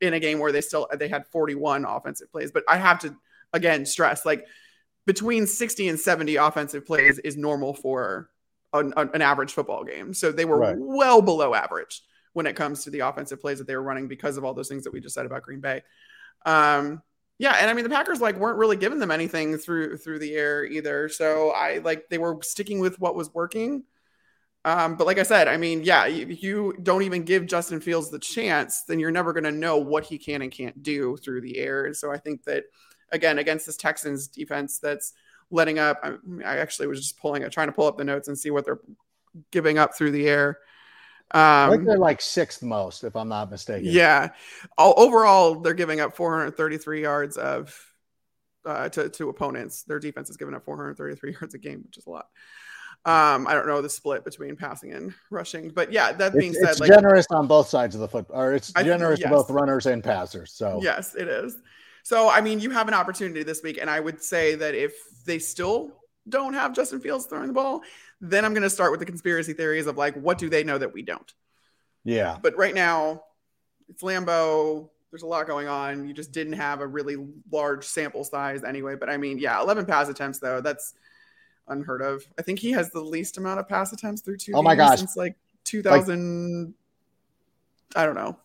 [0.01, 2.51] In a game where they still they had 41 offensive plays.
[2.51, 3.17] But I have to
[3.53, 4.47] again stress like
[5.07, 8.29] between 60 and 70 offensive plays is normal for
[8.73, 10.13] an, an average football game.
[10.13, 10.77] So they were right.
[10.79, 14.37] well below average when it comes to the offensive plays that they were running because
[14.37, 15.83] of all those things that we just said about Green Bay.
[16.45, 17.03] Um,
[17.39, 20.35] yeah, and I mean the Packers like weren't really giving them anything through through the
[20.35, 21.09] air either.
[21.09, 23.85] So I like they were sticking with what was working.
[24.67, 28.11] Um, but like I said, I mean, yeah, if you don't even give Justin Fields
[28.11, 31.43] the chance, then you're never going to know what he can and can't do through
[31.43, 31.85] the air.
[31.85, 32.65] And so I think that,
[33.13, 35.13] again, against this Texans defense that's
[35.53, 38.37] letting up, I, I actually was just pulling trying to pull up the notes and
[38.37, 38.81] see what they're
[39.53, 40.59] giving up through the air.
[41.31, 43.89] Um, I think they're like sixth most, if I'm not mistaken.
[43.89, 44.31] Yeah.
[44.77, 47.73] All, overall, they're giving up 433 yards of
[48.65, 49.85] uh, to, to opponents.
[49.85, 52.27] Their defense is giving up 433 yards a game, which is a lot.
[53.07, 56.61] Um, I don't know the split between passing and rushing, but yeah, that being it's,
[56.61, 59.31] said, it's like, generous on both sides of the foot, or it's I- generous yes.
[59.31, 60.53] to both runners and passers.
[60.53, 61.57] So yes, it is.
[62.03, 64.93] So I mean, you have an opportunity this week, and I would say that if
[65.25, 65.93] they still
[66.29, 67.83] don't have Justin Fields throwing the ball,
[68.21, 70.79] then I'm going to start with the conspiracy theories of like, what do they know
[70.79, 71.33] that we don't?
[72.05, 73.23] yeah, But right now,
[73.89, 74.91] it's Lambeau.
[75.11, 76.07] There's a lot going on.
[76.09, 77.17] You just didn't have a really
[77.51, 78.97] large sample size anyway.
[78.97, 80.61] But I mean, yeah, 11 pass attempts though.
[80.61, 80.95] That's
[81.69, 82.25] unheard of.
[82.39, 84.53] I think he has the least amount of pass attempts through two.
[84.55, 84.99] Oh my gosh.
[84.99, 86.75] Since like 2000.
[87.95, 88.37] I don't know.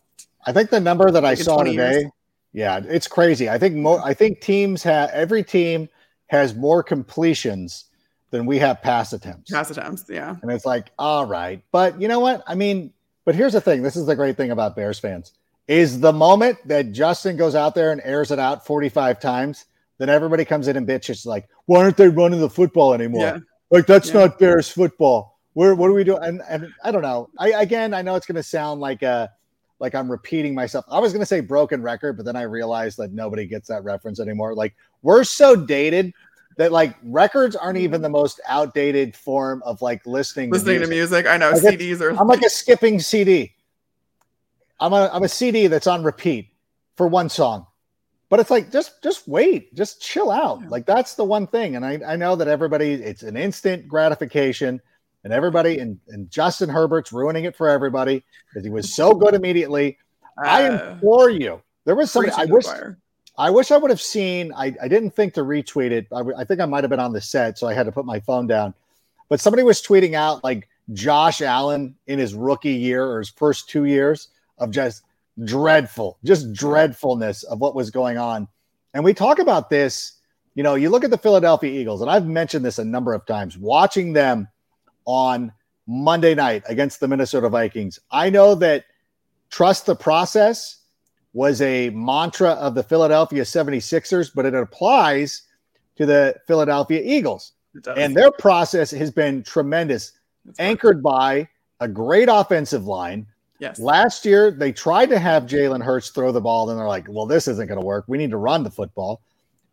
[0.46, 2.10] I think the number that I Like in saw today, years.
[2.52, 3.48] yeah, it's crazy.
[3.48, 4.00] I think more.
[4.04, 5.88] I think teams have every team
[6.26, 7.84] has more completions
[8.30, 9.50] than we have pass attempts.
[9.50, 10.04] Pass attempts.
[10.08, 10.36] Yeah.
[10.42, 11.62] And it's like, all right.
[11.70, 12.42] But you know what?
[12.46, 12.92] I mean,
[13.24, 13.82] but here's the thing.
[13.82, 15.32] This is the great thing about Bears fans
[15.68, 19.66] is the moment that Justin goes out there and airs it out 45 times,
[19.98, 23.22] then everybody comes in and bitches like, why aren't they running the football anymore?
[23.22, 23.38] Yeah.
[23.70, 24.20] Like that's Yeah.
[24.20, 25.38] not Bears football.
[25.54, 26.22] Where what are we doing?
[26.22, 27.28] And and I don't know.
[27.38, 29.28] I again I know it's gonna sound like uh
[29.78, 30.84] like I'm repeating myself.
[30.88, 34.20] I was gonna say broken record, but then I realized that nobody gets that reference
[34.20, 34.54] anymore.
[34.54, 36.12] Like we're so dated
[36.56, 41.26] that like records aren't even the most outdated form of like listening Listening to music.
[41.26, 42.10] I know Like CDs are.
[42.10, 43.54] I'm like a skipping CD.
[44.80, 46.48] I'm a I'm a CD that's on repeat
[46.96, 47.66] for one song.
[48.32, 50.66] But it's like just just wait, just chill out.
[50.70, 51.76] Like that's the one thing.
[51.76, 54.80] And I, I know that everybody it's an instant gratification
[55.22, 59.34] and everybody and, and Justin Herbert's ruining it for everybody because he was so good
[59.34, 59.98] immediately.
[60.42, 61.60] I uh, implore you.
[61.84, 62.98] There was somebody I preaching to the wish choir.
[63.36, 64.50] I wish I would have seen.
[64.56, 66.06] I, I didn't think to retweet it.
[66.10, 68.20] I think I might have been on the set, so I had to put my
[68.20, 68.72] phone down.
[69.28, 73.68] But somebody was tweeting out like Josh Allen in his rookie year or his first
[73.68, 75.02] two years of just
[75.44, 78.48] dreadful, just dreadfulness of what was going on.
[78.94, 80.18] And we talk about this.
[80.54, 83.24] You know, you look at the Philadelphia Eagles, and I've mentioned this a number of
[83.24, 83.56] times.
[83.56, 84.48] Watching them
[85.06, 85.52] on
[85.86, 88.84] Monday night against the Minnesota Vikings, I know that
[89.50, 90.78] trust the process
[91.32, 95.42] was a mantra of the Philadelphia 76ers, but it applies
[95.96, 97.52] to the Philadelphia Eagles.
[97.96, 100.12] And their process has been tremendous,
[100.58, 101.48] anchored by
[101.80, 103.26] a great offensive line.
[103.62, 103.78] Yes.
[103.78, 107.26] Last year, they tried to have Jalen Hurts throw the ball, then they're like, well,
[107.26, 108.04] this isn't going to work.
[108.08, 109.22] We need to run the football.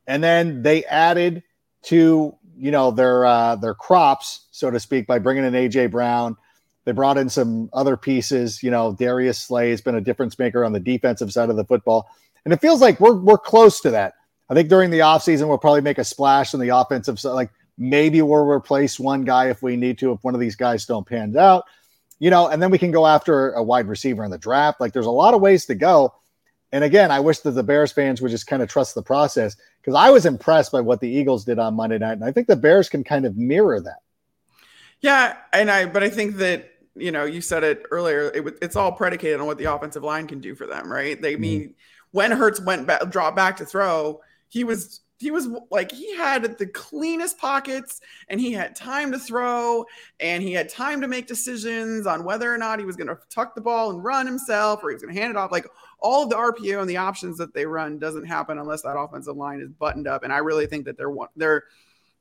[0.06, 1.42] And then they added
[1.86, 6.38] to, you know, their uh, their crops, so to speak, by bringing in AJ Brown.
[6.86, 8.62] They brought in some other pieces.
[8.62, 11.66] You know, Darius Slay has been a difference maker on the defensive side of the
[11.66, 12.08] football.
[12.46, 14.14] And it feels like we're we're close to that.
[14.52, 17.32] I think during the offseason, we'll probably make a splash on the offensive side.
[17.32, 17.50] Like
[17.80, 21.08] maybe we'll replace one guy if we need to, if one of these guys don't
[21.08, 21.64] pan out.
[22.20, 24.82] You know, and then we can go after a wide receiver in the draft.
[24.82, 26.14] Like there's a lot of ways to go.
[26.72, 29.56] And again, I wish that the Bears fans would just kind of trust the process
[29.82, 32.14] because I was impressed by what the Eagles did on Monday night.
[32.14, 34.00] And I think the Bears can kind of mirror that.
[35.02, 38.30] Yeah, and I but I think that you know you said it earlier.
[38.30, 41.20] It, it's all predicated on what the offensive line can do for them, right?
[41.22, 41.62] They Mm-hmm.
[41.62, 41.76] mean
[42.12, 46.58] when Hurts went back, dropped back to throw, he was he was like he had
[46.58, 49.86] the cleanest pockets and he had time to throw
[50.22, 53.18] and he had time to make decisions on whether or not he was going to
[53.30, 55.52] tuck the ball and run himself or he was going to hand it off.
[55.52, 55.68] Like
[56.00, 59.36] all of the RPO and the options that they run doesn't happen unless that offensive
[59.36, 60.24] line is buttoned up.
[60.24, 61.66] And I really think that they're one they're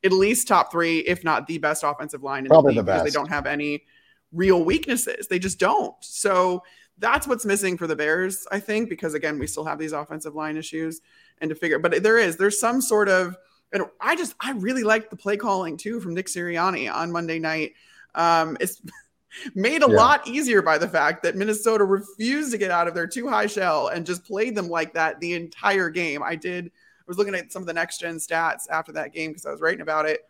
[0.02, 2.92] at least top 3 if not the best offensive line in Probably the league the
[2.92, 3.84] because they don't have any
[4.32, 5.28] real weaknesses.
[5.28, 5.94] They just don't.
[6.00, 6.64] So
[6.98, 10.34] that's what's missing for the Bears I think because again we still have these offensive
[10.34, 11.00] line issues
[11.40, 13.36] and to figure but there is there's some sort of
[13.72, 17.38] and I just I really liked the play calling too from Nick Sirianni on Monday
[17.38, 17.74] night.
[18.14, 18.80] Um, it's
[19.54, 19.94] made a Yeah.
[19.94, 23.46] lot easier by the fact that Minnesota refused to get out of their two high
[23.46, 26.22] shell and just played them like that the entire game.
[26.22, 26.70] I did I
[27.06, 29.60] was looking at some of the next gen stats after that game because I was
[29.60, 30.22] writing about it.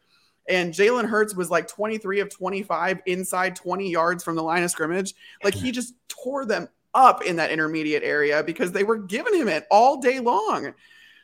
[0.49, 4.71] And Jalen Hurts was like 23 of 25 inside 20 yards from the line of
[4.71, 5.15] scrimmage.
[5.45, 9.49] Like he just tore them up in that intermediate area because they were giving him
[9.49, 10.73] it all day long.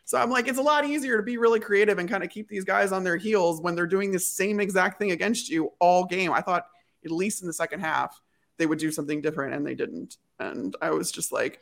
[0.07, 2.49] So I'm like, it's a lot easier to be really creative and kind of keep
[2.49, 6.05] these guys on their heels when they're doing the same exact thing against you all
[6.05, 6.33] game.
[6.33, 6.67] I thought
[7.05, 8.21] at least in the second half
[8.59, 10.17] they would do something different and they didn't.
[10.39, 11.61] And I was just like,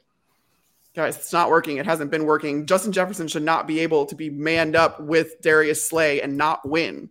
[0.94, 1.76] guys, it's not working.
[1.76, 2.66] It hasn't been working.
[2.66, 6.68] Justin Jefferson should not be able to be manned up with Darius Slay and not
[6.68, 7.11] win.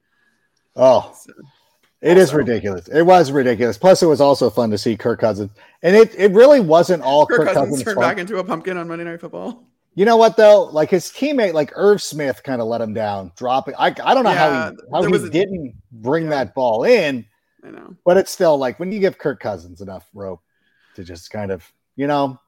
[0.76, 1.32] Oh, So,
[2.02, 2.88] it is Also- ridiculous.
[2.90, 3.78] It was ridiculous.
[3.78, 7.26] Plus, it was also fun to see Kirk Cousins, and it it really wasn't all
[7.26, 8.06] Kirk, Kirk, Cousins, Cousins' turned fault.
[8.06, 9.64] back into a pumpkin on Monday Night Football.
[9.94, 10.64] You know what though?
[10.66, 13.76] Like his teammate, like Irv Smith, kind of let him down, dropping.
[13.78, 16.30] I I don't know Yeah, how he how he a- didn't bring yeah.
[16.30, 17.26] that ball in,
[17.64, 17.96] I know.
[18.06, 20.42] but it's still like when you give Kirk Cousins enough rope
[20.96, 22.40] to just kind of you know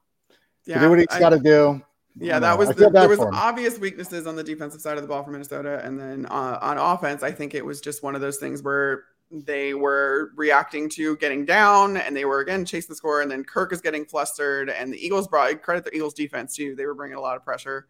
[0.64, 1.82] Yeah, do what he's got to do.
[2.16, 5.22] Yeah, that was the, there was obvious weaknesses on the defensive side of the ball
[5.24, 8.38] for Minnesota, and then uh, on offense, I think it was just one of those
[8.38, 9.04] things where
[9.44, 13.44] they were reacting to getting down, and they were again chasing the score, and then
[13.44, 16.74] Kirk is getting flustered, and the Eagles brought credit the Eagles defense too.
[16.74, 17.88] They were bringing a lot of pressure,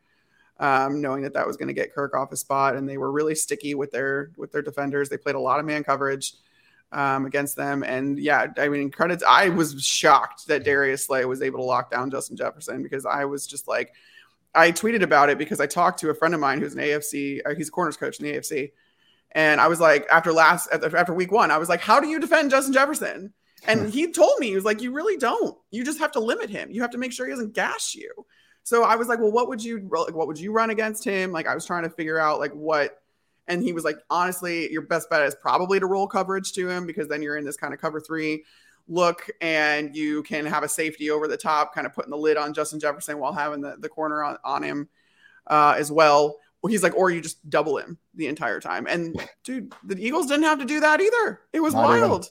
[0.58, 3.12] um, knowing that that was going to get Kirk off his spot, and they were
[3.12, 5.08] really sticky with their with their defenders.
[5.08, 6.34] They played a lot of man coverage
[6.94, 7.82] um, against them.
[7.82, 9.24] And yeah, I mean, credits.
[9.26, 13.24] I was shocked that Darius Slay was able to lock down Justin Jefferson because I
[13.24, 13.92] was just like,
[14.54, 17.40] I tweeted about it because I talked to a friend of mine who's an AFC,
[17.44, 18.70] uh, he's a corners coach in the AFC.
[19.34, 22.20] And I was like, after last, after week one, I was like, how do you
[22.20, 23.32] defend Justin Jefferson?
[23.66, 25.56] And he told me, he was like, you really don't.
[25.70, 26.70] You just have to limit him.
[26.70, 28.10] You have to make sure he doesn't gash you.
[28.62, 31.32] So I was like, well, what would you, like, what would you run against him?
[31.32, 32.98] Like, I was trying to figure out like what,
[33.48, 36.86] and he was like, honestly, your best bet is probably to roll coverage to him
[36.86, 38.44] because then you're in this kind of cover three
[38.86, 42.36] look and you can have a safety over the top, kind of putting the lid
[42.36, 44.88] on Justin Jefferson while having the, the corner on, on him
[45.46, 46.36] uh, as well.
[46.64, 48.86] Well, he's like, or you just double him the entire time.
[48.88, 51.40] And dude, the Eagles didn't have to do that either.
[51.52, 52.08] It was Not even.
[52.08, 52.30] wild.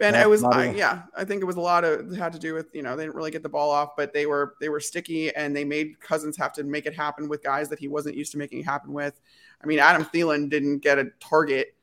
[0.00, 2.32] And No, it was, I, yeah, I think it was a lot of it had
[2.32, 4.54] to do with you know they didn't really get the ball off, but they were
[4.58, 7.78] they were sticky and they made Cousins have to make it happen with guys that
[7.78, 9.20] he wasn't used to making it happen with.
[9.62, 11.74] I mean, Adam Thielen didn't get a target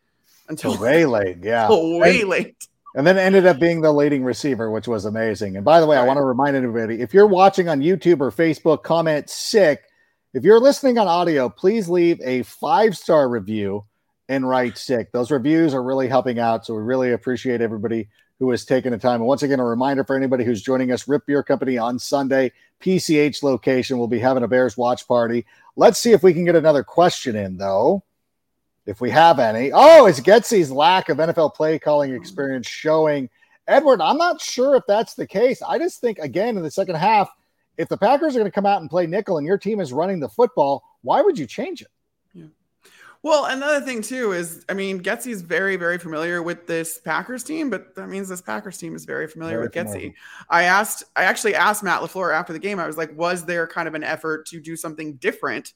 [0.49, 1.69] until way late, yeah.
[1.69, 2.67] way And- late.
[2.95, 5.55] And then ended up being the leading receiver, which was amazing.
[5.55, 8.31] And by the way, I want to remind everybody if you're watching on YouTube or
[8.31, 9.83] Facebook, comment sick.
[10.33, 13.85] If you're listening on audio, please leave a five star review
[14.27, 15.11] and write sick.
[15.11, 16.65] Those reviews are really helping out.
[16.65, 19.21] So we really appreciate everybody who has taken the time.
[19.21, 22.51] And once again, a reminder for anybody who's joining us, Riip Beer Company on Sunday,
[22.81, 23.99] PCH location.
[23.99, 25.45] We'll be having a Bears watch party.
[25.75, 28.03] Let's see if we can get another question in, though
[28.87, 29.71] if we have any.
[29.71, 33.29] Oh, is Getsy's lack of NFL play calling experience showing?
[33.67, 35.61] Edward, I'm not sure if that's the case.
[35.61, 37.29] I just think, again, in the second half,
[37.77, 39.91] if the Packers are going to come out and play nickel and your team is
[39.91, 41.87] running the football, why would you change it?
[42.33, 42.45] Yeah.
[43.23, 47.69] Well, another thing too is, I mean, Getsy's very, very familiar with this Packers team,
[47.69, 50.13] but that means this Packers team is very familiar Very with Getsy.
[50.49, 52.79] I asked, I actually asked Matt LaFleur after the game.
[52.79, 55.73] I was like, was there kind of an effort to do something different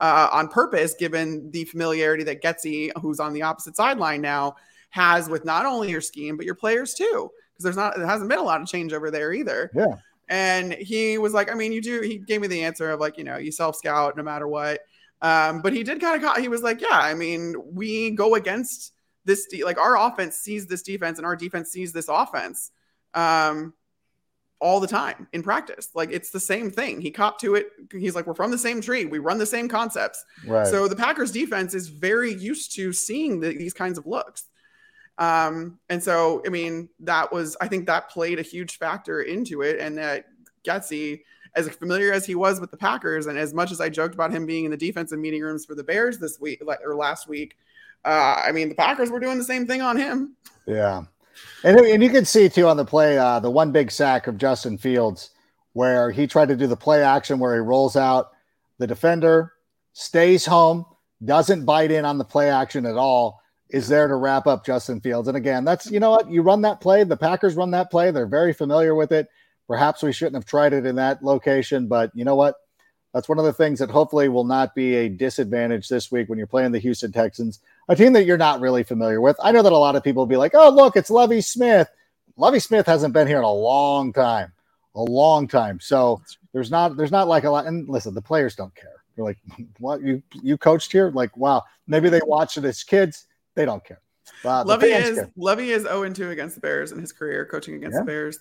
[0.00, 4.56] uh, on purpose, given the familiarity that Getsy, who's on the opposite sideline now,
[4.90, 7.30] has with not only your scheme but your players too?
[7.52, 9.70] Because there's not, there hasn't been a lot of change over there either.
[9.74, 9.96] Yeah.
[10.28, 12.00] And he was like, I mean, you do.
[12.00, 14.80] He gave me the answer of like, you know, you self scout no matter what.
[15.22, 18.92] Um, but he did kind of, he was like, yeah, I mean, we go against
[19.24, 22.70] this, de- like our offense sees this defense and our defense sees this offense
[23.14, 23.72] um,
[24.58, 25.90] all the time in practice.
[25.94, 27.00] Like it's the same thing.
[27.00, 27.70] He copped to it.
[27.92, 29.04] He's like, we're from the same tree.
[29.04, 30.24] We run the same concepts.
[30.46, 30.66] Right.
[30.66, 34.44] So the Packers defense is very used to seeing the, these kinds of looks.
[35.18, 39.62] Um, and so, I mean, that was, I think that played a huge factor into
[39.62, 39.80] it.
[39.80, 40.26] And that
[40.64, 41.22] Getsy,
[41.54, 44.30] as familiar as he was with the Packers, and as much as I joked about
[44.30, 47.56] him being in the defensive meeting rooms for the Bears this week or last week,
[48.04, 50.36] uh, I mean, the Packers were doing the same thing on him.
[50.66, 51.04] Yeah.
[51.64, 54.38] And, and you can see too on the play, uh, the one big sack of
[54.38, 55.30] Justin Fields,
[55.72, 58.30] where he tried to do the play action where he rolls out
[58.78, 59.52] the defender,
[59.92, 60.84] stays home,
[61.24, 63.40] doesn't bite in on the play action at all,
[63.70, 65.28] is there to wrap up Justin Fields.
[65.28, 68.10] And again, that's, you know what, you run that play, the Packers run that play,
[68.10, 69.28] they're very familiar with it.
[69.66, 72.54] Perhaps we shouldn't have tried it in that location, but you know what?
[73.12, 76.38] That's one of the things that hopefully will not be a disadvantage this week when
[76.38, 79.36] you're playing the Houston Texans, a team that you're not really familiar with.
[79.42, 81.88] I know that a lot of people will be like, oh, look, it's Lovie Smith.
[82.36, 84.52] Lovie Smith hasn't been here in a long time,
[84.94, 85.80] a long time.
[85.80, 86.20] So
[86.52, 87.66] there's not there's not like a lot.
[87.66, 88.90] And listen, the players don't care.
[89.14, 89.38] They're like,
[89.78, 91.10] what you you coached here?
[91.10, 93.25] Like, wow, maybe they watched it as kids.
[93.56, 94.00] They don't care.
[94.44, 95.30] Uh, Lovie is care.
[95.36, 98.00] Lovie is 0 2 against the Bears in his career coaching against yeah.
[98.00, 98.38] the Bears.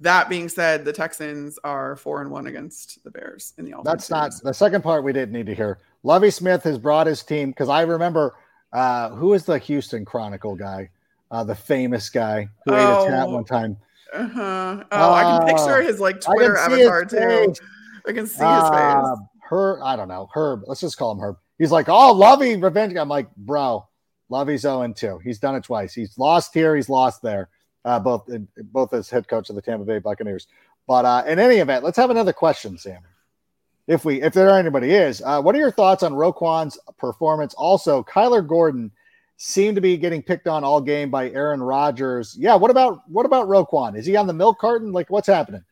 [0.00, 3.84] That being said, the Texans are four and one against the Bears in the all.
[3.84, 5.78] That's not the second part we didn't need to hear.
[6.02, 8.34] Lovie Smith has brought his team because I remember
[8.72, 10.90] uh, who is the Houston Chronicle guy,
[11.30, 13.04] uh, the famous guy who oh.
[13.04, 13.76] ate a tat one time.
[14.12, 14.84] Uh-huh.
[14.90, 17.54] Oh, I can picture his like Twitter avatar too.
[18.06, 19.26] I can see his uh, face.
[19.48, 20.28] Herb, I don't know.
[20.34, 21.36] Herb, let's just call him Herb.
[21.58, 22.96] He's like, oh, Lovie revenge.
[22.96, 23.86] I'm like, bro,
[24.28, 25.18] Lovie's 0 2.
[25.22, 25.94] He's done it twice.
[25.94, 27.48] He's lost here, he's lost there
[27.84, 28.28] uh, both
[28.72, 30.46] both as head coach of the Tampa Bay Buccaneers.
[30.86, 33.00] But uh, in any event, let's have another question, Sam.
[33.86, 37.52] If we, if there anybody is, uh, what are your thoughts on Roquan's performance?
[37.54, 38.90] Also, Kyler Gordon
[39.36, 42.34] seemed to be getting picked on all game by Aaron Rodgers.
[42.38, 43.96] Yeah, what about what about Roquan?
[43.96, 44.92] Is he on the milk carton?
[44.92, 45.64] Like, what's happening?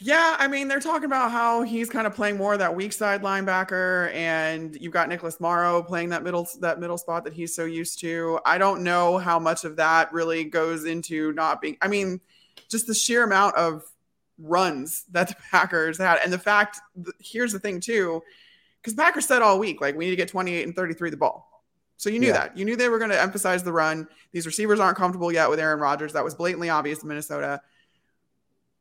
[0.00, 2.92] Yeah, I mean, they're talking about how he's kind of playing more of that weak
[2.92, 7.54] side linebacker, and you've got Nicholas Morrow playing that middle that middle spot that he's
[7.54, 8.38] so used to.
[8.44, 11.76] I don't know how much of that really goes into not being.
[11.82, 12.20] I mean,
[12.68, 13.82] just the sheer amount of
[14.38, 16.80] runs that the Packers had, and the fact.
[17.18, 18.22] Here's the thing too,
[18.80, 21.64] because Packers said all week like we need to get 28 and 33 the ball.
[21.96, 22.34] So you knew yeah.
[22.34, 22.56] that.
[22.56, 24.06] You knew they were going to emphasize the run.
[24.30, 26.12] These receivers aren't comfortable yet with Aaron Rodgers.
[26.12, 27.60] That was blatantly obvious in Minnesota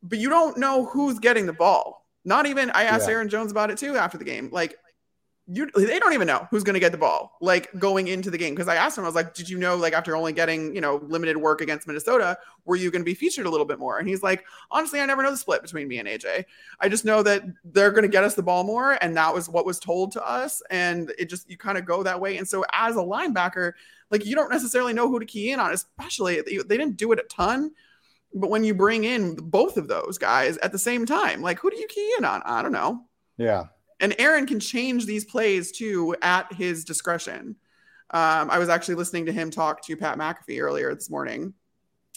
[0.03, 2.05] but you don't know who's getting the ball.
[2.25, 3.15] Not even I asked yeah.
[3.15, 4.49] Aaron Jones about it too after the game.
[4.51, 4.77] Like
[5.49, 8.37] you they don't even know who's going to get the ball like going into the
[8.37, 10.75] game because I asked him I was like did you know like after only getting
[10.75, 13.79] you know limited work against Minnesota were you going to be featured a little bit
[13.79, 16.43] more and he's like honestly I never know the split between me and AJ
[16.81, 19.47] I just know that they're going to get us the ball more and that was
[19.47, 22.47] what was told to us and it just you kind of go that way and
[22.47, 23.71] so as a linebacker
[24.11, 27.13] like you don't necessarily know who to key in on especially they, they didn't do
[27.13, 27.71] it a ton
[28.33, 31.69] but when you bring in both of those guys at the same time, like who
[31.69, 32.41] do you key in on?
[32.45, 33.05] I don't know.
[33.37, 33.65] Yeah.
[33.99, 37.55] And Aaron can change these plays too at his discretion.
[38.11, 41.53] Um, I was actually listening to him talk to Pat McAfee earlier this morning,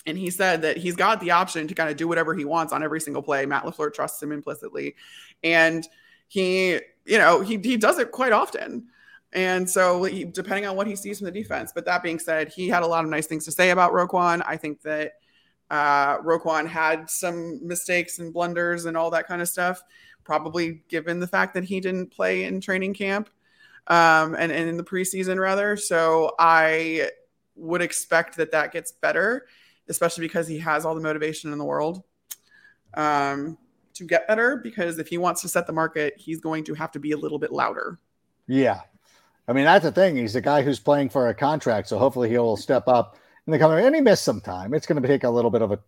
[0.06, 2.72] and he said that he's got the option to kind of do whatever he wants
[2.72, 3.44] on every single play.
[3.44, 4.94] Matt LaFleur trusts him implicitly,
[5.42, 5.86] and
[6.28, 8.86] he, you know, he he does it quite often.
[9.32, 11.70] And so, he, depending on what he sees from the defense.
[11.72, 14.42] But that being said, he had a lot of nice things to say about Roquan.
[14.44, 15.14] I think that
[15.70, 19.82] uh, Roquan had some mistakes and blunders and all that kind of stuff,
[20.24, 23.30] probably given the fact that he didn't play in training camp
[23.86, 25.76] um, and, and in the preseason, rather.
[25.76, 27.10] So I
[27.54, 29.46] would expect that that gets better,
[29.88, 32.02] especially because he has all the motivation in the world
[32.94, 33.56] um,
[33.94, 34.56] to get better.
[34.56, 37.16] Because if he wants to set the market, he's going to have to be a
[37.16, 37.98] little bit louder.
[38.48, 38.80] Yeah.
[39.46, 40.16] I mean, that's the thing.
[40.16, 41.88] He's a guy who's playing for a contract.
[41.88, 43.16] So hopefully he'll step up
[43.46, 44.74] in the coming, and he missed some time.
[44.74, 45.78] It's going to take a little bit of a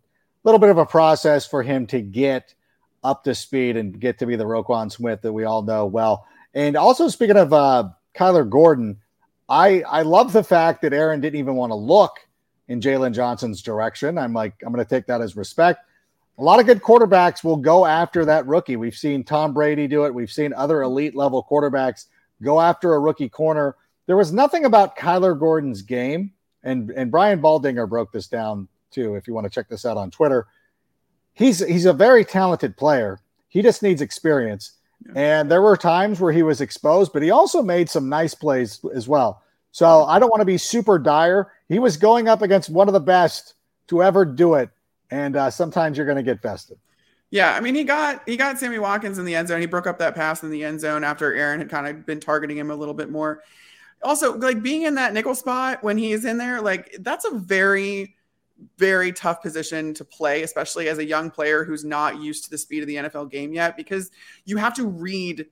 [0.43, 2.53] little bit of a process for him to get
[3.03, 6.25] up to speed and get to be the Roquan Smith that we all know well.
[6.53, 8.97] And also speaking of uh, Kyler Gordon,
[9.49, 12.19] I I love the fact that Aaron didn't even want to look
[12.67, 14.17] in Jaylon Johnson's direction.
[14.17, 15.85] I'm like I'm going to take that as respect.
[16.39, 18.75] A lot of good quarterbacks will go after that rookie.
[18.75, 20.13] We've seen Tom Brady do it.
[20.13, 22.07] We've seen other elite level quarterbacks
[22.41, 23.75] go after a rookie corner.
[24.07, 26.32] There was nothing about Kyler Gordon's game
[26.63, 29.15] and and Brian Baldinger broke this down too.
[29.15, 30.47] If you want to check this out on Twitter,
[31.33, 33.19] he's he's a very talented player.
[33.49, 34.73] He just needs experience.
[35.15, 38.79] And there were times where he was exposed, but he also made some nice plays
[38.95, 39.43] as well.
[39.71, 41.51] So I don't want to be super dire.
[41.67, 43.55] He was going up against one of the best
[43.87, 44.69] to ever do it,
[45.11, 46.77] and uh, sometimes you're going to get bested.
[47.31, 49.59] Yeah, I mean he got he got Sammy Watkins in the end zone.
[49.59, 52.19] He broke up that pass in the end zone after Aaron had kind of been
[52.19, 53.41] targeting him a little bit more
[54.03, 58.15] also like being in that nickel spot when he's in there, like that's a very,
[58.77, 62.57] very tough position to play, especially as a young player who's not used to the
[62.57, 64.11] speed of the NFL game yet, because
[64.45, 65.47] you have to read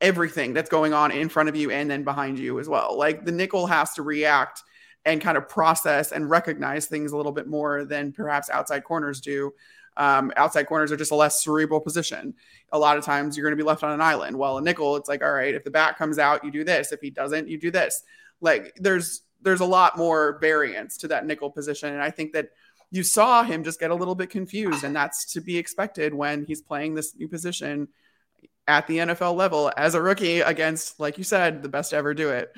[0.00, 2.98] everything that's going on in front of you and then behind you as well.
[2.98, 4.62] Like the nickel has to react
[5.04, 9.20] and kind of process and recognize things a little bit more than perhaps outside corners
[9.20, 9.52] do.
[9.96, 12.34] Um, outside corners are just a less cerebral position.
[12.72, 14.36] A lot of times you're going to be left on an island.
[14.38, 16.92] Well, a nickel, it's like, all right, if the back comes out, you do this.
[16.92, 18.02] If he doesn't, you do this.
[18.40, 22.50] Like there's there's a lot more variance to that nickel position, and I think that
[22.90, 26.44] you saw him just get a little bit confused, and that's to be expected when
[26.44, 27.88] he's playing this new position.
[28.68, 32.12] at the NFL level as a rookie against, like you said, the best to ever
[32.14, 32.52] do it.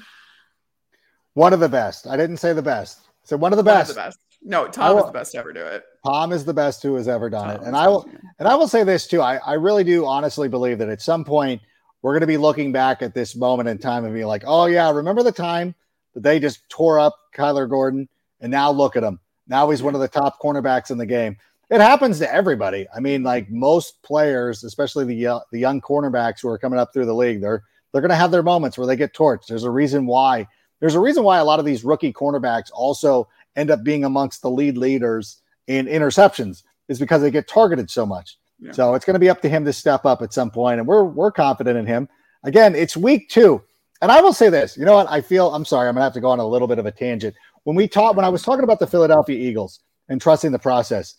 [1.35, 2.07] One of the best.
[2.07, 2.99] I didn't say the best.
[3.25, 3.91] So one of the One best.
[3.91, 4.19] of the best.
[4.43, 5.85] No, Tom will- is the best to ever do it.
[6.09, 7.61] Tom is the best who has ever done it.
[7.63, 9.21] And I will and I will say this too.
[9.21, 11.61] I, I really do honestly believe that at some point
[12.01, 14.65] we're going to be looking back at this moment in time and be like, oh
[14.67, 15.75] yeah, remember the time
[16.15, 18.09] that they just tore up Kyler Gordon
[18.41, 19.21] and now look at him.
[19.49, 21.37] Now he's one of the top cornerbacks in the game.
[21.69, 22.87] It happens to everybody.
[22.95, 27.07] I mean, like most players, especially the the young cornerbacks who are coming up through
[27.07, 29.49] the league, they're they're going to have their moments where they get torched.
[29.49, 30.47] There's a reason why.
[30.81, 34.41] There's a reason why a lot of these rookie cornerbacks also end up being amongst
[34.41, 38.39] the lead leaders in interceptions is because they get targeted so much.
[38.59, 38.73] Yeah.
[38.73, 40.89] So it's going to be up to him to step up at some point, and
[40.89, 42.09] we're we're confident in him.
[42.43, 43.63] Again, it's week two,
[44.03, 44.77] and I will say this.
[44.77, 45.09] You know what?
[45.09, 45.89] I feel I'm sorry.
[45.89, 47.37] I'm going to have to go on a little bit of a tangent.
[47.63, 51.15] When we talked, when I was talking about the Philadelphia Eagles and trusting the process,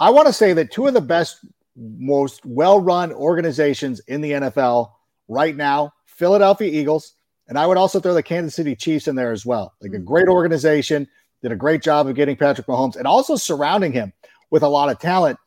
[0.00, 4.90] I want to say that two of the best, most well-run organizations in the NFL
[5.28, 7.14] right now, Philadelphia Eagles,
[7.48, 9.74] and I would also throw the Kansas City Chiefs in there as well.
[9.80, 10.04] Like a hmm.
[10.04, 11.08] great organization,
[11.42, 14.12] did a great job of getting Patrick Mahomes and also surrounding him
[14.50, 15.38] with a lot of talent.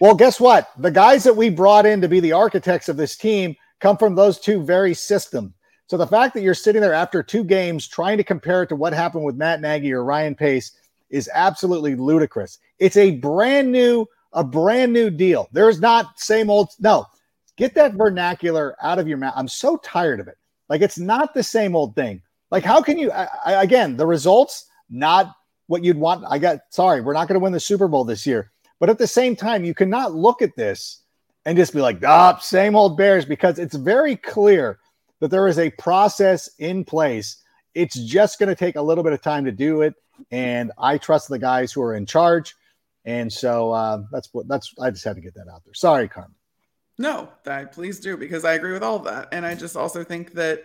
[0.00, 0.70] Well, guess what?
[0.78, 4.14] The guys that we brought in to be the architects of this team come from
[4.14, 5.52] those two very systems.
[5.88, 8.76] So the fact that you're sitting there after two games trying to compare it to
[8.76, 10.72] what happened with Matt Nagy or Ryan Pace
[11.10, 12.58] is absolutely ludicrous.
[12.78, 15.48] It's a brand new, a brand new deal.
[15.52, 16.70] There's not same old.
[16.80, 17.06] No,
[17.56, 19.34] get that vernacular out of your mouth.
[19.36, 20.36] I'm so tired of it.
[20.68, 22.20] Like it's not the same old thing.
[22.50, 23.12] Like how can you?
[23.12, 25.34] I, I, again, the results not
[25.66, 26.24] what you'd want.
[26.28, 28.52] I got sorry, we're not going to win the Super Bowl this year.
[28.78, 31.02] But at the same time, you cannot look at this
[31.44, 34.78] and just be like, ah, same old Bears, because it's very clear
[35.20, 37.42] that there is a process in place.
[37.74, 39.94] It's just going to take a little bit of time to do it.
[40.30, 42.54] And I trust the guys who are in charge.
[43.04, 45.74] And so uh, that's what that's I just had to get that out there.
[45.74, 46.34] Sorry, Carmen.
[46.98, 50.02] No, that please do because I agree with all of that, and I just also
[50.02, 50.64] think that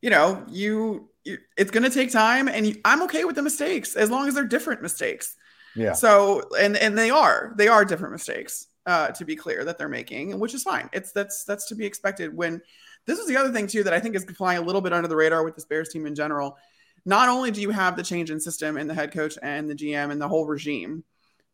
[0.00, 3.42] you know you, you it's going to take time, and you, I'm okay with the
[3.42, 5.34] mistakes as long as they're different mistakes.
[5.74, 5.92] Yeah.
[5.92, 9.88] So and and they are they are different mistakes uh, to be clear that they're
[9.88, 10.88] making, which is fine.
[10.92, 12.34] It's that's that's to be expected.
[12.34, 12.60] When
[13.06, 15.08] this is the other thing too that I think is flying a little bit under
[15.08, 16.56] the radar with this Bears team in general.
[17.04, 19.74] Not only do you have the change in system and the head coach and the
[19.74, 21.04] GM and the whole regime,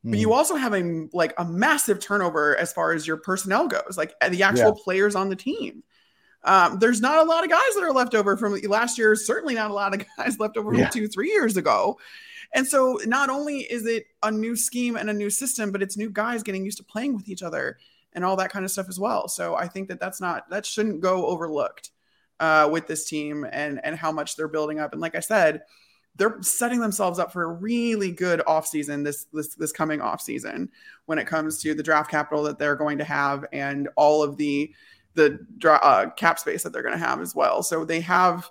[0.02, 3.96] but you also have a like a massive turnover as far as your personnel goes,
[3.96, 5.82] like the actual players on the team.
[6.44, 9.14] Um, there's not a lot of guys that are left over from last year.
[9.16, 10.84] Certainly not a lot of guys left over Yeah.
[10.84, 11.98] from two, three years ago.
[12.54, 15.96] And so not only is it a new scheme and a new system, but it's
[15.96, 17.78] new guys getting used to playing with each other
[18.12, 19.26] and all that kind of stuff as well.
[19.26, 21.90] So I think that that's not that shouldn't go overlooked
[22.38, 24.92] uh, with this team and and how much they're building up.
[24.92, 25.62] And like I said,
[26.16, 30.68] they're setting themselves up for a really good offseason this this this coming offseason
[31.06, 34.36] when it comes to the draft capital that they're going to have and all of
[34.36, 34.72] the
[35.14, 37.62] the uh, cap space that they're going to have as well.
[37.62, 38.48] So they have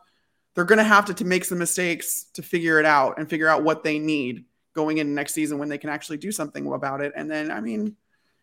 [0.55, 3.47] they're going to have to, to make some mistakes to figure it out and figure
[3.47, 4.45] out what they need
[4.75, 7.13] going into next season when they can actually do something about it.
[7.15, 7.95] And then I mean,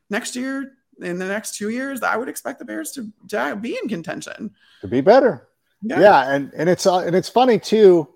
[0.08, 3.78] next year in the next two years, I would expect the Bears to, to be
[3.80, 4.54] in contention.
[4.82, 5.48] to be better.
[5.82, 8.08] Yeah, and and it's uh, and it's funny too.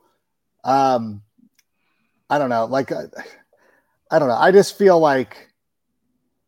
[0.64, 1.22] Um,
[2.28, 3.06] I don't know, like uh,
[4.10, 4.36] I don't know.
[4.36, 5.48] I just feel like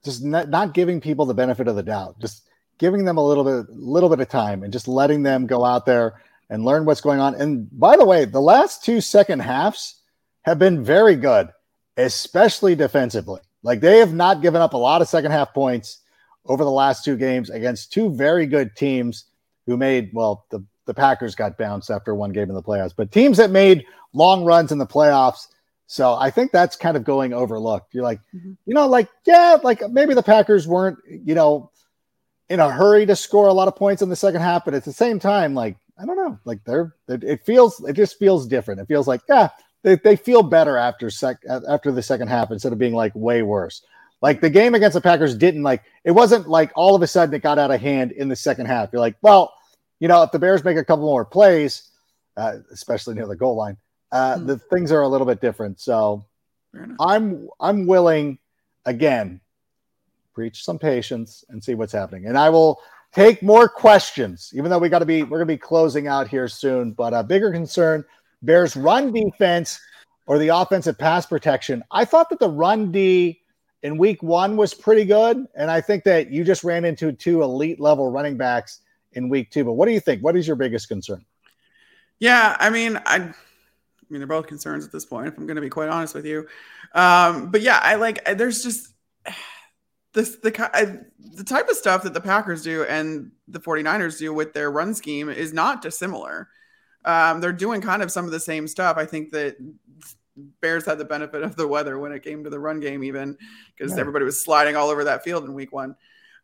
[0.04, 2.42] just not, not giving people the benefit of the doubt, just
[2.78, 5.86] giving them a little bit, little bit of time, and just letting them go out
[5.86, 6.20] there
[6.50, 7.34] and learn what's going on.
[7.34, 9.96] And by the way, the last two second halves
[10.42, 11.48] have been very good,
[11.96, 13.40] especially defensively.
[13.62, 15.98] Like they have not given up a lot of second half points
[16.44, 19.24] over the last two games against two very good teams
[19.66, 23.10] who made well the the Packers got bounced after one game in the playoffs, but
[23.10, 25.48] teams that made long runs in the playoffs.
[25.88, 27.92] So I think that's kind of going overlooked.
[27.92, 28.56] You're like, Mhm.
[28.66, 31.70] you know, like yeah, like maybe the Packers weren't, you know,
[32.48, 34.84] in a hurry to score a lot of points in the second half, but at
[34.84, 38.46] the same time, like I don't know, like they're it, it feels it just feels
[38.46, 38.80] different.
[38.80, 39.48] It feels like yeah,
[39.82, 41.38] they, they feel better after sec
[41.68, 43.82] after the second half instead of being like way worse.
[44.22, 47.34] Like the game against the Packers didn't like it wasn't like all of a sudden
[47.34, 48.90] it got out of hand in the second half.
[48.92, 49.52] You're like, well,
[50.00, 51.90] you know, if the Bears make a couple more plays,
[52.36, 53.76] uh, especially near the goal line,
[54.12, 54.46] uh, Hmm.
[54.46, 55.80] the things are a little bit different.
[55.80, 56.24] So
[57.00, 58.38] I'm I'm willing
[58.84, 59.40] again
[60.36, 62.26] preach some patience and see what's happening.
[62.26, 62.78] And I will
[63.10, 66.46] take more questions, even though we got to be we're gonna be closing out here
[66.46, 66.92] soon.
[66.92, 68.04] But a bigger concern:
[68.42, 69.80] Bears run defense
[70.26, 71.82] or the offensive pass protection.
[71.90, 73.40] I thought that the run D
[73.82, 77.42] in week one was pretty good, and I think that you just ran into two
[77.42, 78.80] elite level running backs
[79.12, 79.64] in week two.
[79.64, 80.22] But what do you think?
[80.22, 81.24] What is your biggest concern?
[82.18, 83.32] Yeah, I mean, I, I
[84.10, 85.28] mean, they're both concerns at this point.
[85.28, 86.46] If I'm going to be quite honest with you,
[86.94, 88.22] um, but yeah, I like.
[88.36, 88.92] There's just
[90.16, 90.98] this the I,
[91.34, 94.94] the type of stuff that the Packers do and the 49ers do with their run
[94.94, 96.48] scheme is not dissimilar.
[97.04, 98.96] Um, they're doing kind of some of the same stuff.
[98.96, 99.56] I think that
[100.62, 103.36] Bears had the benefit of the weather when it came to the run game, even
[103.76, 104.00] because yeah.
[104.00, 105.94] everybody was sliding all over that field in week one.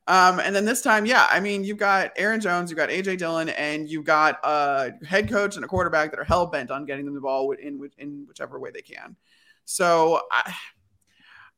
[0.06, 3.18] Um, and then this time, yeah, I mean, you've got Aaron Jones, you've got AJ
[3.18, 6.84] Dillon, and you've got a head coach and a quarterback that are hell bent on
[6.84, 9.16] getting them the ball in, in whichever way they can.
[9.64, 10.54] So I,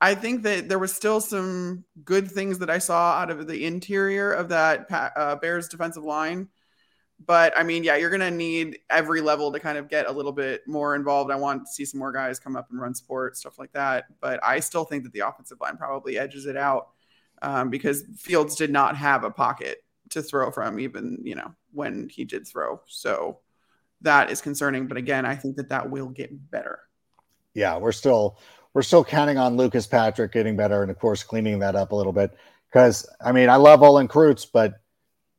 [0.04, 3.64] I think that there was still some good things that I saw out of the
[3.64, 6.48] interior of that uh, Bears defensive line.
[7.24, 10.12] But I mean, yeah, you're going to need every level to kind of get a
[10.12, 11.30] little bit more involved.
[11.30, 14.04] I want to see some more guys come up and run support, stuff like that.
[14.20, 16.88] But I still think that the offensive line probably edges it out
[17.40, 22.10] um, because Fields did not have a pocket to throw from, even you know when
[22.10, 22.82] he did throw.
[22.88, 23.38] So
[24.02, 24.86] that is concerning.
[24.86, 26.80] But again, I think that that will get better.
[27.54, 28.36] Yeah, we're still
[28.74, 31.96] we're still counting on Lucas Patrick getting better, and of course cleaning that up a
[31.96, 32.36] little bit.
[32.70, 34.74] Because I mean, I love Olin Kreutz, but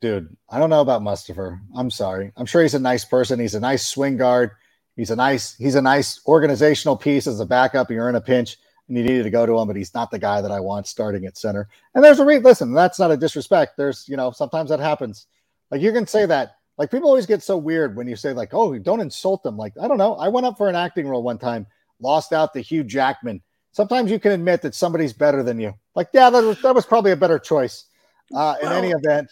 [0.01, 1.59] dude, I don't know about Mustipher.
[1.75, 2.31] I'm sorry.
[2.36, 3.39] I'm sure he's a nice person.
[3.39, 4.51] He's a nice swing guard.
[4.95, 7.91] He's a nice he's a nice organizational piece as a backup.
[7.91, 8.57] You're in a pinch
[8.88, 10.88] and you needed to go to him, but he's not the guy that I want
[10.88, 11.67] starting at center.
[11.93, 13.77] And there's a re- listen, that's not a disrespect.
[13.77, 15.27] There's, you know, sometimes that happens.
[15.71, 16.57] Like you can say that.
[16.77, 19.55] Like people always get so weird when you say, like, oh, don't insult them.
[19.57, 20.15] Like, I don't know.
[20.15, 21.67] I went up for an acting role one time,
[21.99, 23.41] lost out to Hugh Jackman.
[23.71, 25.73] Sometimes you can admit that somebody's better than you.
[25.95, 27.85] Like, yeah, that was that was probably a better choice.
[28.33, 29.31] Uh, in well, any event.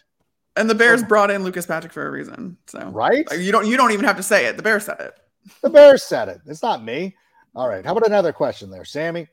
[0.56, 2.58] And the Bears brought in Lucas Patrick for a reason.
[2.68, 3.26] So right.
[3.38, 4.58] you don't you don't even have to say it.
[4.58, 5.14] The Bears said it.
[5.62, 6.42] The Bears said it.
[6.46, 7.16] It's not me.
[7.56, 7.86] All right.
[7.86, 9.28] How about another question there, Sammy?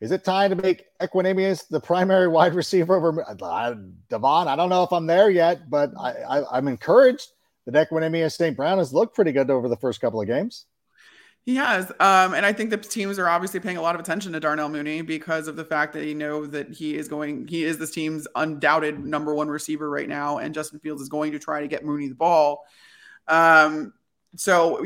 [0.00, 3.74] Is it time to make Equanimeous the primary wide receiver over uh,
[4.10, 4.48] Devon?
[4.48, 7.28] I don't know if I'm there yet, but I, I, am encouraged
[7.64, 8.56] that Equanimeous St.
[8.56, 10.66] Brown has looked pretty good over the first couple of games.
[11.44, 11.90] He has.
[12.00, 14.70] Um, and I think the teams are obviously paying a lot of attention to Darnell
[14.70, 17.90] Mooney because of the fact that they know that he is going, he is this
[17.90, 20.38] team's undoubted number one receiver right now.
[20.38, 22.64] And Justin Fields is going to try to get Mooney the ball.
[23.28, 23.92] Um,
[24.36, 24.84] so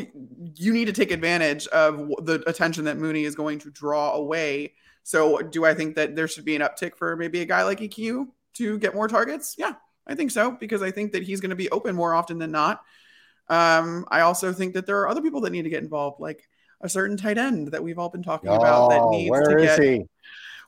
[0.57, 4.75] you need to take advantage of the attention that Mooney is going to draw away
[5.09, 7.81] so, do I think that there should be an uptick for maybe a guy like
[7.81, 9.55] EQ to get more targets?
[9.57, 9.73] Yeah,
[10.07, 12.51] I think so because I think that he's going to be open more often than
[12.51, 12.83] not.
[13.49, 16.49] Um, I also think that there are other people that need to get involved, like
[16.81, 19.57] a certain tight end that we've all been talking oh, about that needs where to
[19.57, 19.83] is get.
[19.83, 20.05] He?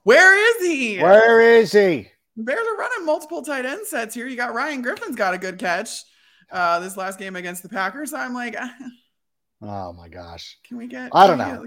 [0.02, 0.98] Where is he?
[0.98, 2.08] Where is he?
[2.36, 4.26] Bears are running multiple tight end sets here.
[4.26, 6.04] You got Ryan Griffin's got a good catch
[6.50, 8.14] uh, this last game against the Packers.
[8.14, 8.56] I'm like,
[9.62, 10.58] Oh my gosh.
[10.66, 11.10] Can we get?
[11.12, 11.64] I don't know.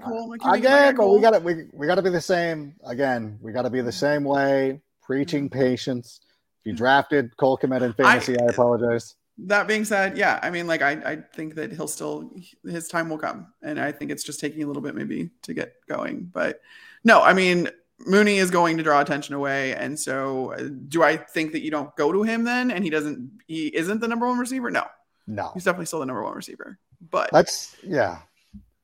[0.52, 2.76] Again, but we got to we, we got to be the same.
[2.84, 4.82] Again, we got to be the same way.
[5.04, 6.20] Preaching patience.
[6.62, 9.16] If you drafted Cole Kmet in fantasy, I, I, apologize.
[9.40, 12.32] That being said, yeah, I mean, like I, I think that he'll still
[12.64, 15.54] his time will come, and I think it's just taking a little bit maybe to
[15.54, 16.30] get going.
[16.32, 16.62] But
[17.04, 17.70] no, I mean,
[18.06, 21.72] Mooney is going to draw attention away, and so uh, do I think that you
[21.72, 24.70] don't go to him then, and he doesn't, he isn't the number one receiver?
[24.70, 24.86] No,
[25.26, 26.78] no, he's definitely still the number one receiver.
[27.10, 28.20] But that's yeah.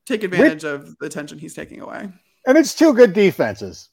[0.04, 2.08] Take advantage of the attention he's taking away.
[2.46, 3.90] And it's two good defenses.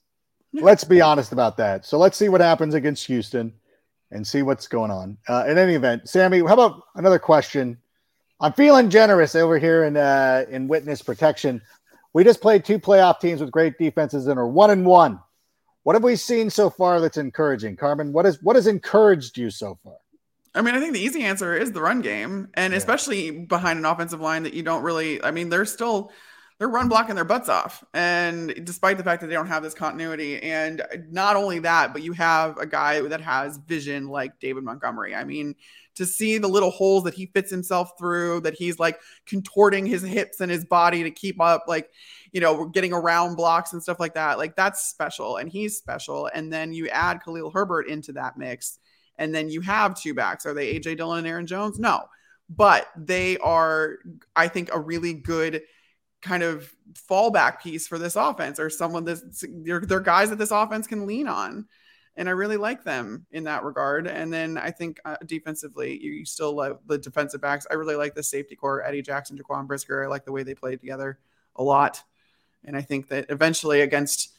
[0.54, 1.86] let's be honest about that.
[1.86, 3.54] So let's see what happens against Houston
[4.12, 5.18] and see what's going on.
[5.28, 7.78] Uh, in any event, Sammy, how about another question?
[8.40, 11.62] I'm feeling generous over here in uh, in witness protection.
[12.14, 15.20] We just played two playoff teams with great defenses and are one and one.
[15.84, 18.14] What have we seen so far that's encouraging, Carmen?
[18.14, 19.96] What is what has encouraged you so far?
[20.54, 22.78] I mean, I think the easy answer is the run game, and yeah.
[22.78, 25.24] especially behind an offensive line that you don't really.
[25.24, 26.12] I mean, they're still
[26.58, 29.74] they're run blocking their butts off, and despite the fact that they don't have this
[29.74, 34.64] continuity, and not only that, but you have a guy that has vision like David
[34.64, 35.14] Montgomery.
[35.14, 35.56] I mean,
[35.96, 40.02] to see the little holes that he fits himself through, that he's like contorting his
[40.02, 41.92] hips and his body to keep up, like
[42.32, 44.38] you know, getting around blocks and stuff like that.
[44.38, 46.30] Like that's special, and he's special.
[46.34, 48.80] And then you add Khalil Herbert into that mix
[49.18, 50.46] and then you have two backs.
[50.46, 51.80] Are they AJ Dillon and Aaron Jones?
[51.80, 52.06] No,
[52.50, 53.98] but they are,
[54.36, 55.62] I think, a really good
[56.22, 60.52] kind of fallback piece for this offense or someone that's they're, they're guys that this
[60.52, 61.68] offense can lean on.
[62.16, 64.08] And I really like them in that regard.
[64.08, 67.68] And then I think uh, defensively, you, you, still love the defensive backs.
[67.70, 70.04] I really like the safety corps, Eddie Jackson, Jaquan Brisker.
[70.04, 71.20] I like the way they played together
[71.56, 72.02] a lot.
[72.66, 74.36] And I think that eventually against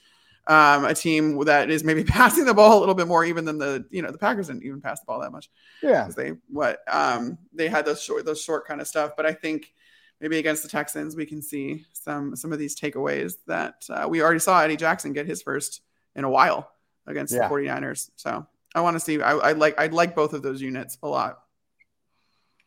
[0.49, 3.59] um, a team that is maybe passing the ball a little bit more even than
[3.59, 5.51] the you know the Packers didn't even pass the ball that much.
[5.83, 9.13] Yeah, they what um, they had those short those short kind of stuff.
[9.17, 9.73] But I think
[10.21, 14.23] maybe against the Texans we can see some some of these takeaways that uh, we
[14.23, 15.83] already saw Eddie Jackson get his first
[16.15, 16.71] in a while
[17.07, 17.49] against yeah.
[17.49, 18.11] the 49ers.
[18.17, 19.21] So I want to see.
[19.21, 21.41] I, I like I'd like both of those units a lot.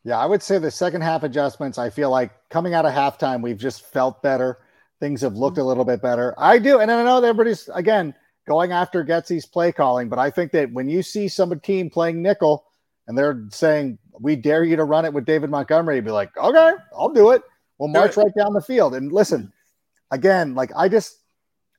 [0.04, 1.78] Yeah, I would say the second half adjustments.
[1.78, 4.58] I feel like coming out of halftime, we've just felt better
[5.02, 6.36] Things have looked a little bit better.
[6.38, 8.14] I do, and I know everybody's again.
[8.48, 12.22] going after Getsy's play calling, but I think that when you see some team playing
[12.22, 12.66] nickel
[13.08, 16.36] and they're saying, we dare you to run it with David Montgomery, you'd be like,
[16.38, 17.42] okay, I'll do it.
[17.78, 18.94] We'll march right down the field.
[18.94, 19.52] And listen,
[20.12, 21.18] again, like I just,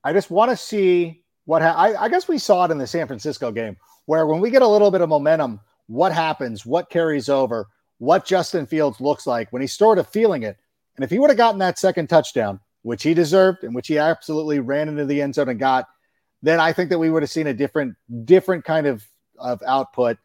[0.03, 2.87] I just want to see what ha- I, I guess we saw it in the
[2.87, 3.77] San Francisco game
[4.07, 7.69] where when we get a little bit of momentum, what happens, what carries over,
[7.99, 10.57] what Justin Fields looks like when he's sort of feeling it.
[10.97, 13.99] And if he would have gotten that second touchdown, which he deserved and which he
[13.99, 15.89] absolutely ran into the end zone and got,
[16.43, 19.07] then I think that we would have seen a different, different kind of,
[19.39, 20.19] of output.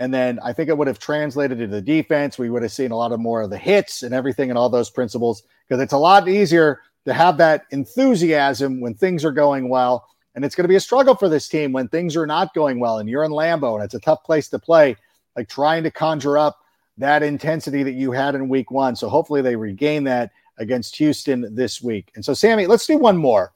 [0.00, 2.38] And then I think it would have translated to the defense.
[2.38, 4.70] We would have seen a lot of more of the hits and everything and all
[4.70, 9.68] those principles because it's a lot easier to have that enthusiasm when things are going
[9.68, 10.08] well.
[10.34, 12.80] And it's going to be a struggle for this team when things are not going
[12.80, 14.96] well and you're in Lambeau and it's a tough place to play,
[15.36, 16.60] like trying to conjure up
[16.96, 18.96] that intensity that you had in week one.
[18.96, 22.10] So hopefully they regain that against Houston this week.
[22.14, 23.52] And so, Sammy, let's do one more.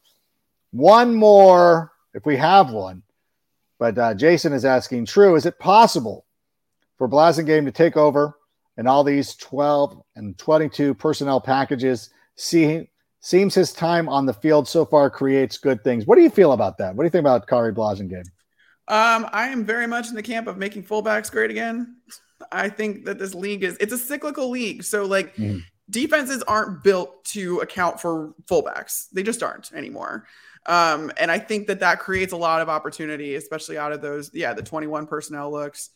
[0.72, 3.02] One more, if we have one.
[3.78, 6.23] But uh, Jason is asking, true, is it possible
[6.98, 8.38] for Blasingame to take over
[8.76, 12.10] and all these 12 and 22 personnel packages?
[12.36, 12.88] See,
[13.20, 16.06] seems his time on the field so far creates good things.
[16.06, 16.94] What do you feel about that?
[16.94, 18.26] What do you think about Khari Blasingame?
[18.86, 21.96] Um, I am very much in the camp of making fullbacks great again.
[22.52, 24.82] I think that this league is it's a cyclical league.
[24.84, 25.62] So like mm.
[25.88, 29.06] defenses aren't built to account for fullbacks.
[29.12, 30.26] They just aren't anymore.
[30.66, 34.30] Um, and I think that that creates a lot of opportunity, especially out of those,
[34.34, 35.90] yeah, the 21 personnel looks.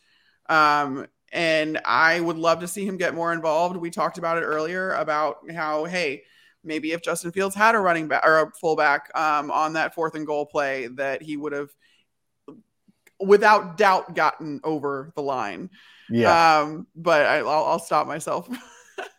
[0.48, 3.76] Um, and I would love to see him get more involved.
[3.76, 6.22] We talked about it earlier about how, hey,
[6.64, 10.14] maybe if Justin Fields had a running back or a fullback um, on that fourth
[10.14, 11.70] and goal play, that he would have,
[13.20, 15.70] without doubt, gotten over the line.
[16.10, 16.60] Yeah.
[16.60, 18.48] Um, but I, will I'll stop myself.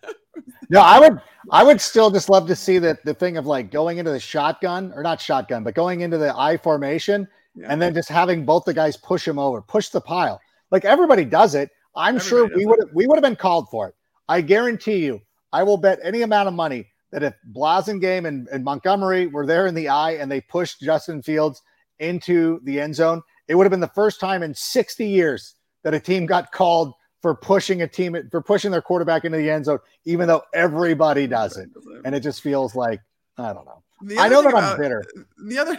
[0.70, 1.22] no, I would,
[1.52, 4.20] I would still just love to see that the thing of like going into the
[4.20, 7.68] shotgun or not shotgun, but going into the I formation yeah.
[7.70, 10.42] and then just having both the guys push him over, push the pile.
[10.72, 11.70] Like everybody does it.
[11.96, 13.96] I'm everybody sure we would have, we would have been called for it.
[14.28, 18.64] I guarantee you, I will bet any amount of money that if Blasingame and, and
[18.64, 21.62] Montgomery were there in the I and they pushed Justin Fields
[21.98, 25.94] into the end zone, it would have been the first time in 60 years that
[25.94, 29.66] a team got called for pushing a team for pushing their quarterback into the end
[29.66, 31.70] zone, even though everybody does it.
[32.06, 33.02] And it just feels like
[33.38, 33.84] I don't know.
[34.18, 35.04] I know that about, I'm bitter.
[35.46, 35.78] The other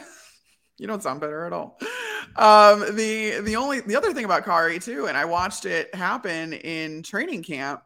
[0.81, 1.79] you don't sound better at all.
[2.37, 6.53] Um, the the only the other thing about Khari too, and I watched it happen
[6.53, 7.83] in training camp,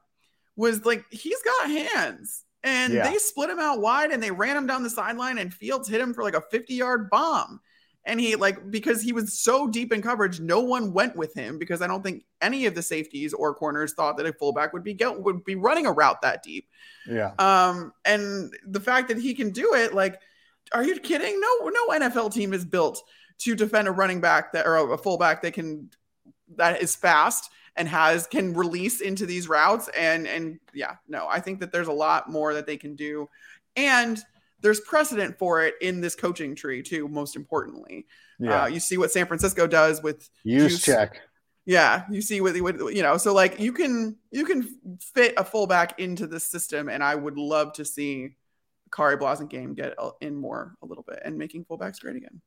[0.56, 2.44] was like he's got hands.
[2.62, 3.10] And yeah.
[3.10, 6.00] they split him out wide and they ran him down the sideline and Fields hit
[6.00, 7.60] him for like a 50 yard bomb
[8.06, 11.58] and he like because he was so deep in coverage, no one went with him
[11.58, 14.84] because I don't think any of the safeties or corners thought that a fullback would
[14.84, 16.68] be get, would be running a route that deep.
[17.08, 17.32] Yeah.
[17.38, 20.20] Um, and the fact that he can do it, like,
[20.72, 21.40] are you kidding?
[21.40, 23.02] No, no NFL team is built
[23.38, 25.90] to defend a running back that or a fullback that can
[26.56, 31.40] that is fast and has can release into these routes and and yeah no i
[31.40, 33.28] think that there's a lot more that they can do
[33.76, 34.22] and
[34.64, 37.06] there's precedent for it in this coaching tree too.
[37.06, 38.06] Most importantly,
[38.38, 41.10] yeah, uh, you see what San Francisco does with Juszczyk.
[41.66, 43.18] Yeah, you see what, what you know.
[43.18, 44.66] So like you can you can
[45.14, 48.36] fit a fullback into this system, and I would love to see
[48.94, 52.40] Khari Blasingame get in more a little bit and making fullbacks great again.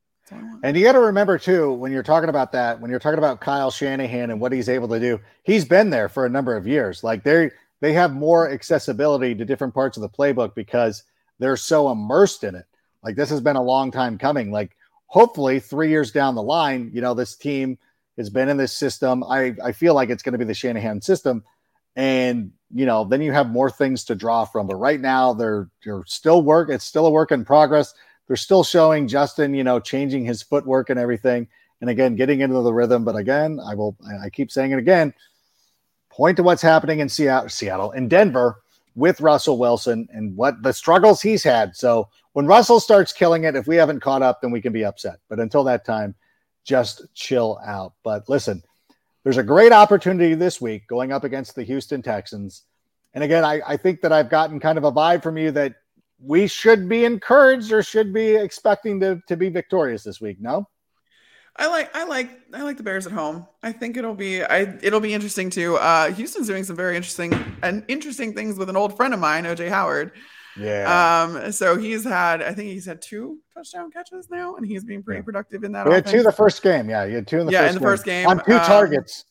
[0.63, 3.39] And you got to remember too, when you're talking about that, when you're talking about
[3.39, 6.67] Kyle Shanahan and what he's able to do, he's been there for a number of
[6.67, 7.03] years.
[7.03, 11.03] Like they they have more accessibility to different parts of the playbook because
[11.39, 12.65] they're so immersed in it.
[13.03, 14.51] Like this has been a long time coming.
[14.51, 14.75] Like
[15.05, 17.77] hopefully three years down the line, you know, this team
[18.17, 19.23] has been in this system.
[19.23, 21.43] I, I feel like it's going to be the Shanahan system.
[21.95, 24.67] And, you know, then you have more things to draw from.
[24.67, 26.69] But right now they're they're still work.
[26.69, 27.93] It's still a work in progress.
[28.27, 31.47] They're still showing Justin, you know, changing his footwork and everything.
[31.79, 33.05] And again, getting into the rhythm.
[33.05, 35.13] But again, I will I keep saying it again.
[36.09, 38.61] Point to what's happening in Seattle, Seattle, in Denver
[38.95, 41.75] with Russell Wilson and what the struggles he's had.
[41.75, 44.83] So when Russell starts killing it, if we haven't caught up, then we can be
[44.83, 45.19] upset.
[45.29, 46.15] But until that time,
[46.63, 47.93] just chill out.
[48.03, 48.63] But listen,
[49.27, 52.63] there's a great opportunity this week going up against the Houston Texans.
[53.13, 55.73] And again, I, I think that I've gotten kind of a vibe from you that
[56.17, 60.37] we should be encouraged or should be expecting to, to be victorious this week.
[60.39, 60.69] No?
[61.57, 63.45] I like I like I like the Bears at home.
[63.61, 65.75] I think it'll be I it'll be interesting too.
[65.75, 69.43] Uh, Houston's doing some very interesting and interesting things with an old friend of mine,
[69.43, 70.13] OJ Howard.
[70.57, 71.23] Yeah.
[71.23, 71.51] Um.
[71.51, 75.19] So he's had I think he's had two touchdown catches now, and he's been pretty
[75.19, 75.25] yeah.
[75.25, 75.87] productive in that.
[75.87, 76.89] He had two the first game.
[76.89, 77.89] Yeah, he had two in the yeah first in the game.
[77.89, 79.25] first game on two um, targets.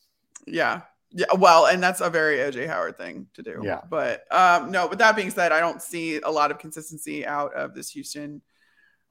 [0.45, 0.81] Yeah.
[1.11, 3.61] Yeah, well, and that's a very OJ Howard thing to do.
[3.63, 3.79] Yeah.
[3.89, 7.53] But um, no, but that being said, I don't see a lot of consistency out
[7.53, 8.41] of this Houston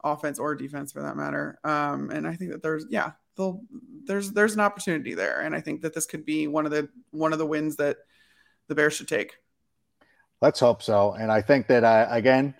[0.03, 1.59] offense or defense for that matter.
[1.63, 3.11] Um, and I think that there's yeah,
[4.05, 6.87] there's there's an opportunity there, and I think that this could be one of the
[7.11, 7.97] one of the wins that
[8.67, 9.33] the Bears should take.
[10.41, 11.13] Let's hope so.
[11.13, 12.53] And I think that uh, again,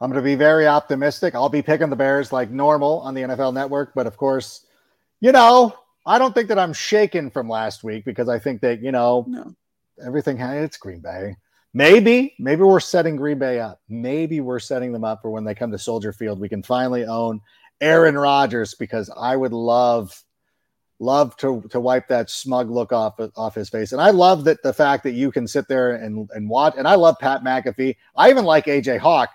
[0.00, 1.34] I'm going to be very optimistic.
[1.34, 4.66] I'll be picking the Bears like normal on the NFL Network, but of course,
[5.20, 5.74] you know,
[6.06, 9.24] I don't think that I'm shaken from last week because I think that you know
[9.26, 9.54] no.
[10.04, 10.38] everything.
[10.38, 11.36] It's Green Bay.
[11.72, 13.80] Maybe, maybe we're setting Green Bay up.
[13.88, 16.38] Maybe we're setting them up for when they come to Soldier Field.
[16.38, 17.40] We can finally own
[17.80, 20.22] Aaron Rodgers because I would love,
[20.98, 23.92] love to to wipe that smug look off off his face.
[23.92, 26.74] And I love that the fact that you can sit there and and watch.
[26.76, 27.96] And I love Pat McAfee.
[28.16, 29.30] I even like AJ Hawk.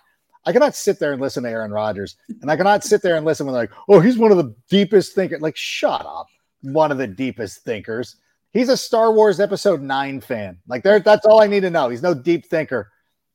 [0.45, 3.25] I cannot sit there and listen to Aaron Rodgers, and I cannot sit there and
[3.25, 5.41] listen when like, oh, he's one of the deepest thinkers.
[5.41, 6.27] Like, shut up,
[6.61, 8.15] one of the deepest thinkers.
[8.51, 10.57] He's a Star Wars Episode Nine fan.
[10.67, 11.89] Like there, that's all I need to know.
[11.89, 12.89] He's no deep thinker.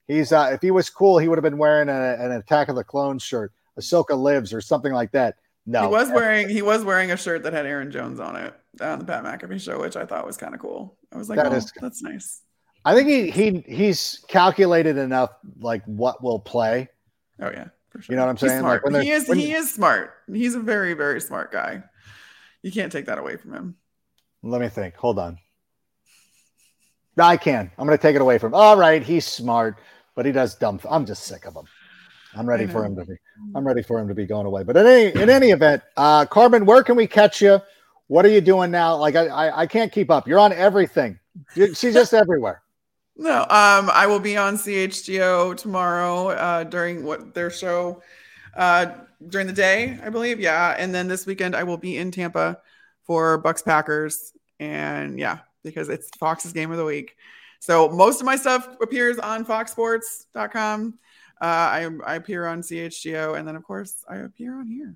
[0.08, 2.74] He's uh, if he was cool, he would have been wearing a, an Attack of
[2.74, 5.36] the Clones shirt, Ahsoka Lives, or something like that.
[5.66, 8.54] No, he was wearing he was wearing a shirt that had Aaron Jones on it
[8.80, 10.98] on the Pat McAfee show, which I thought was kind of cool.
[11.12, 12.42] I was like, that oh, is, that's nice.
[12.84, 16.88] I think he he he's calculated enough, like what will play.
[17.40, 18.12] Oh yeah, for sure.
[18.12, 18.62] You know what I'm saying?
[18.62, 20.12] Like he is when, he is smart.
[20.30, 21.82] He's a very very smart guy.
[22.62, 23.76] You can't take that away from him.
[24.42, 24.96] Let me think.
[24.96, 25.38] Hold on.
[27.16, 27.70] I can.
[27.78, 28.48] I'm going to take it away from.
[28.48, 28.54] Him.
[28.54, 29.78] All right, he's smart,
[30.14, 30.80] but he does dumb.
[30.90, 31.64] I'm just sick of him.
[32.36, 33.14] I'm ready for him to be.
[33.54, 34.64] I'm ready for him to be going away.
[34.64, 37.60] But in any in any event, uh, Carmen, where can we catch you?
[38.08, 38.96] What are you doing now?
[38.96, 40.28] Like I, I, I can't keep up.
[40.28, 41.18] You're on everything.
[41.54, 42.62] She's just everywhere.
[43.16, 48.02] No, um, I will be on CHGO tomorrow uh, during what their show
[48.56, 48.86] uh,
[49.28, 50.40] during the day, I believe.
[50.40, 52.58] Yeah, and then this weekend I will be in Tampa
[53.04, 54.32] for Bucs Packers.
[54.58, 57.16] And yeah, because it's Fox's game of the week.
[57.60, 60.98] So most of my stuff appears on foxsports.com.
[61.40, 63.38] Uh, I, I appear on CHGO.
[63.38, 64.94] And then, of course, I appear on here.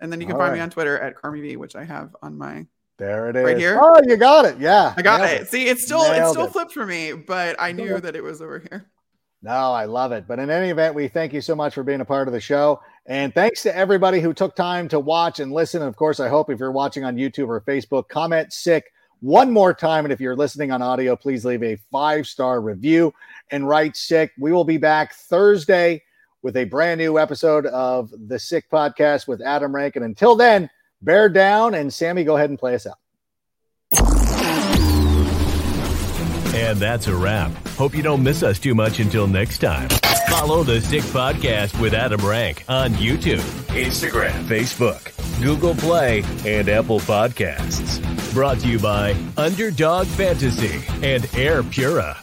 [0.00, 0.58] And then you can All find right.
[0.58, 2.66] me on Twitter at Carmi V, which I have on my
[2.98, 3.44] there it is.
[3.44, 3.78] Right here.
[3.80, 4.58] Oh, you got it.
[4.58, 4.94] Yeah.
[4.96, 5.42] I got it.
[5.42, 5.48] it.
[5.48, 6.52] See, it's still Nailed it's still it.
[6.52, 8.90] flipped for me, but I knew that it was over here.
[9.42, 10.26] No, I love it.
[10.26, 12.40] But in any event, we thank you so much for being a part of the
[12.40, 12.80] show.
[13.04, 15.82] And thanks to everybody who took time to watch and listen.
[15.82, 19.50] And of course, I hope if you're watching on YouTube or Facebook, comment sick one
[19.50, 20.04] more time.
[20.04, 23.12] And if you're listening on audio, please leave a five star review
[23.50, 24.32] and write sick.
[24.38, 26.02] We will be back Thursday
[26.42, 29.96] with a brand new episode of the Sick Podcast with Adam Rank.
[29.96, 30.70] And until then,
[31.02, 31.74] bear down.
[31.74, 32.98] And Sammy, go ahead and play us out.
[36.54, 37.52] And that's a wrap.
[37.76, 39.88] Hope you don't miss us too much until next time.
[40.38, 45.10] Follow the Sick Podcast with Adam Rank on YouTube, Instagram, Facebook,
[45.42, 48.02] Google Play, and Apple Podcasts.
[48.34, 52.18] Brought to you by Underdog Fantasy and Air Pura.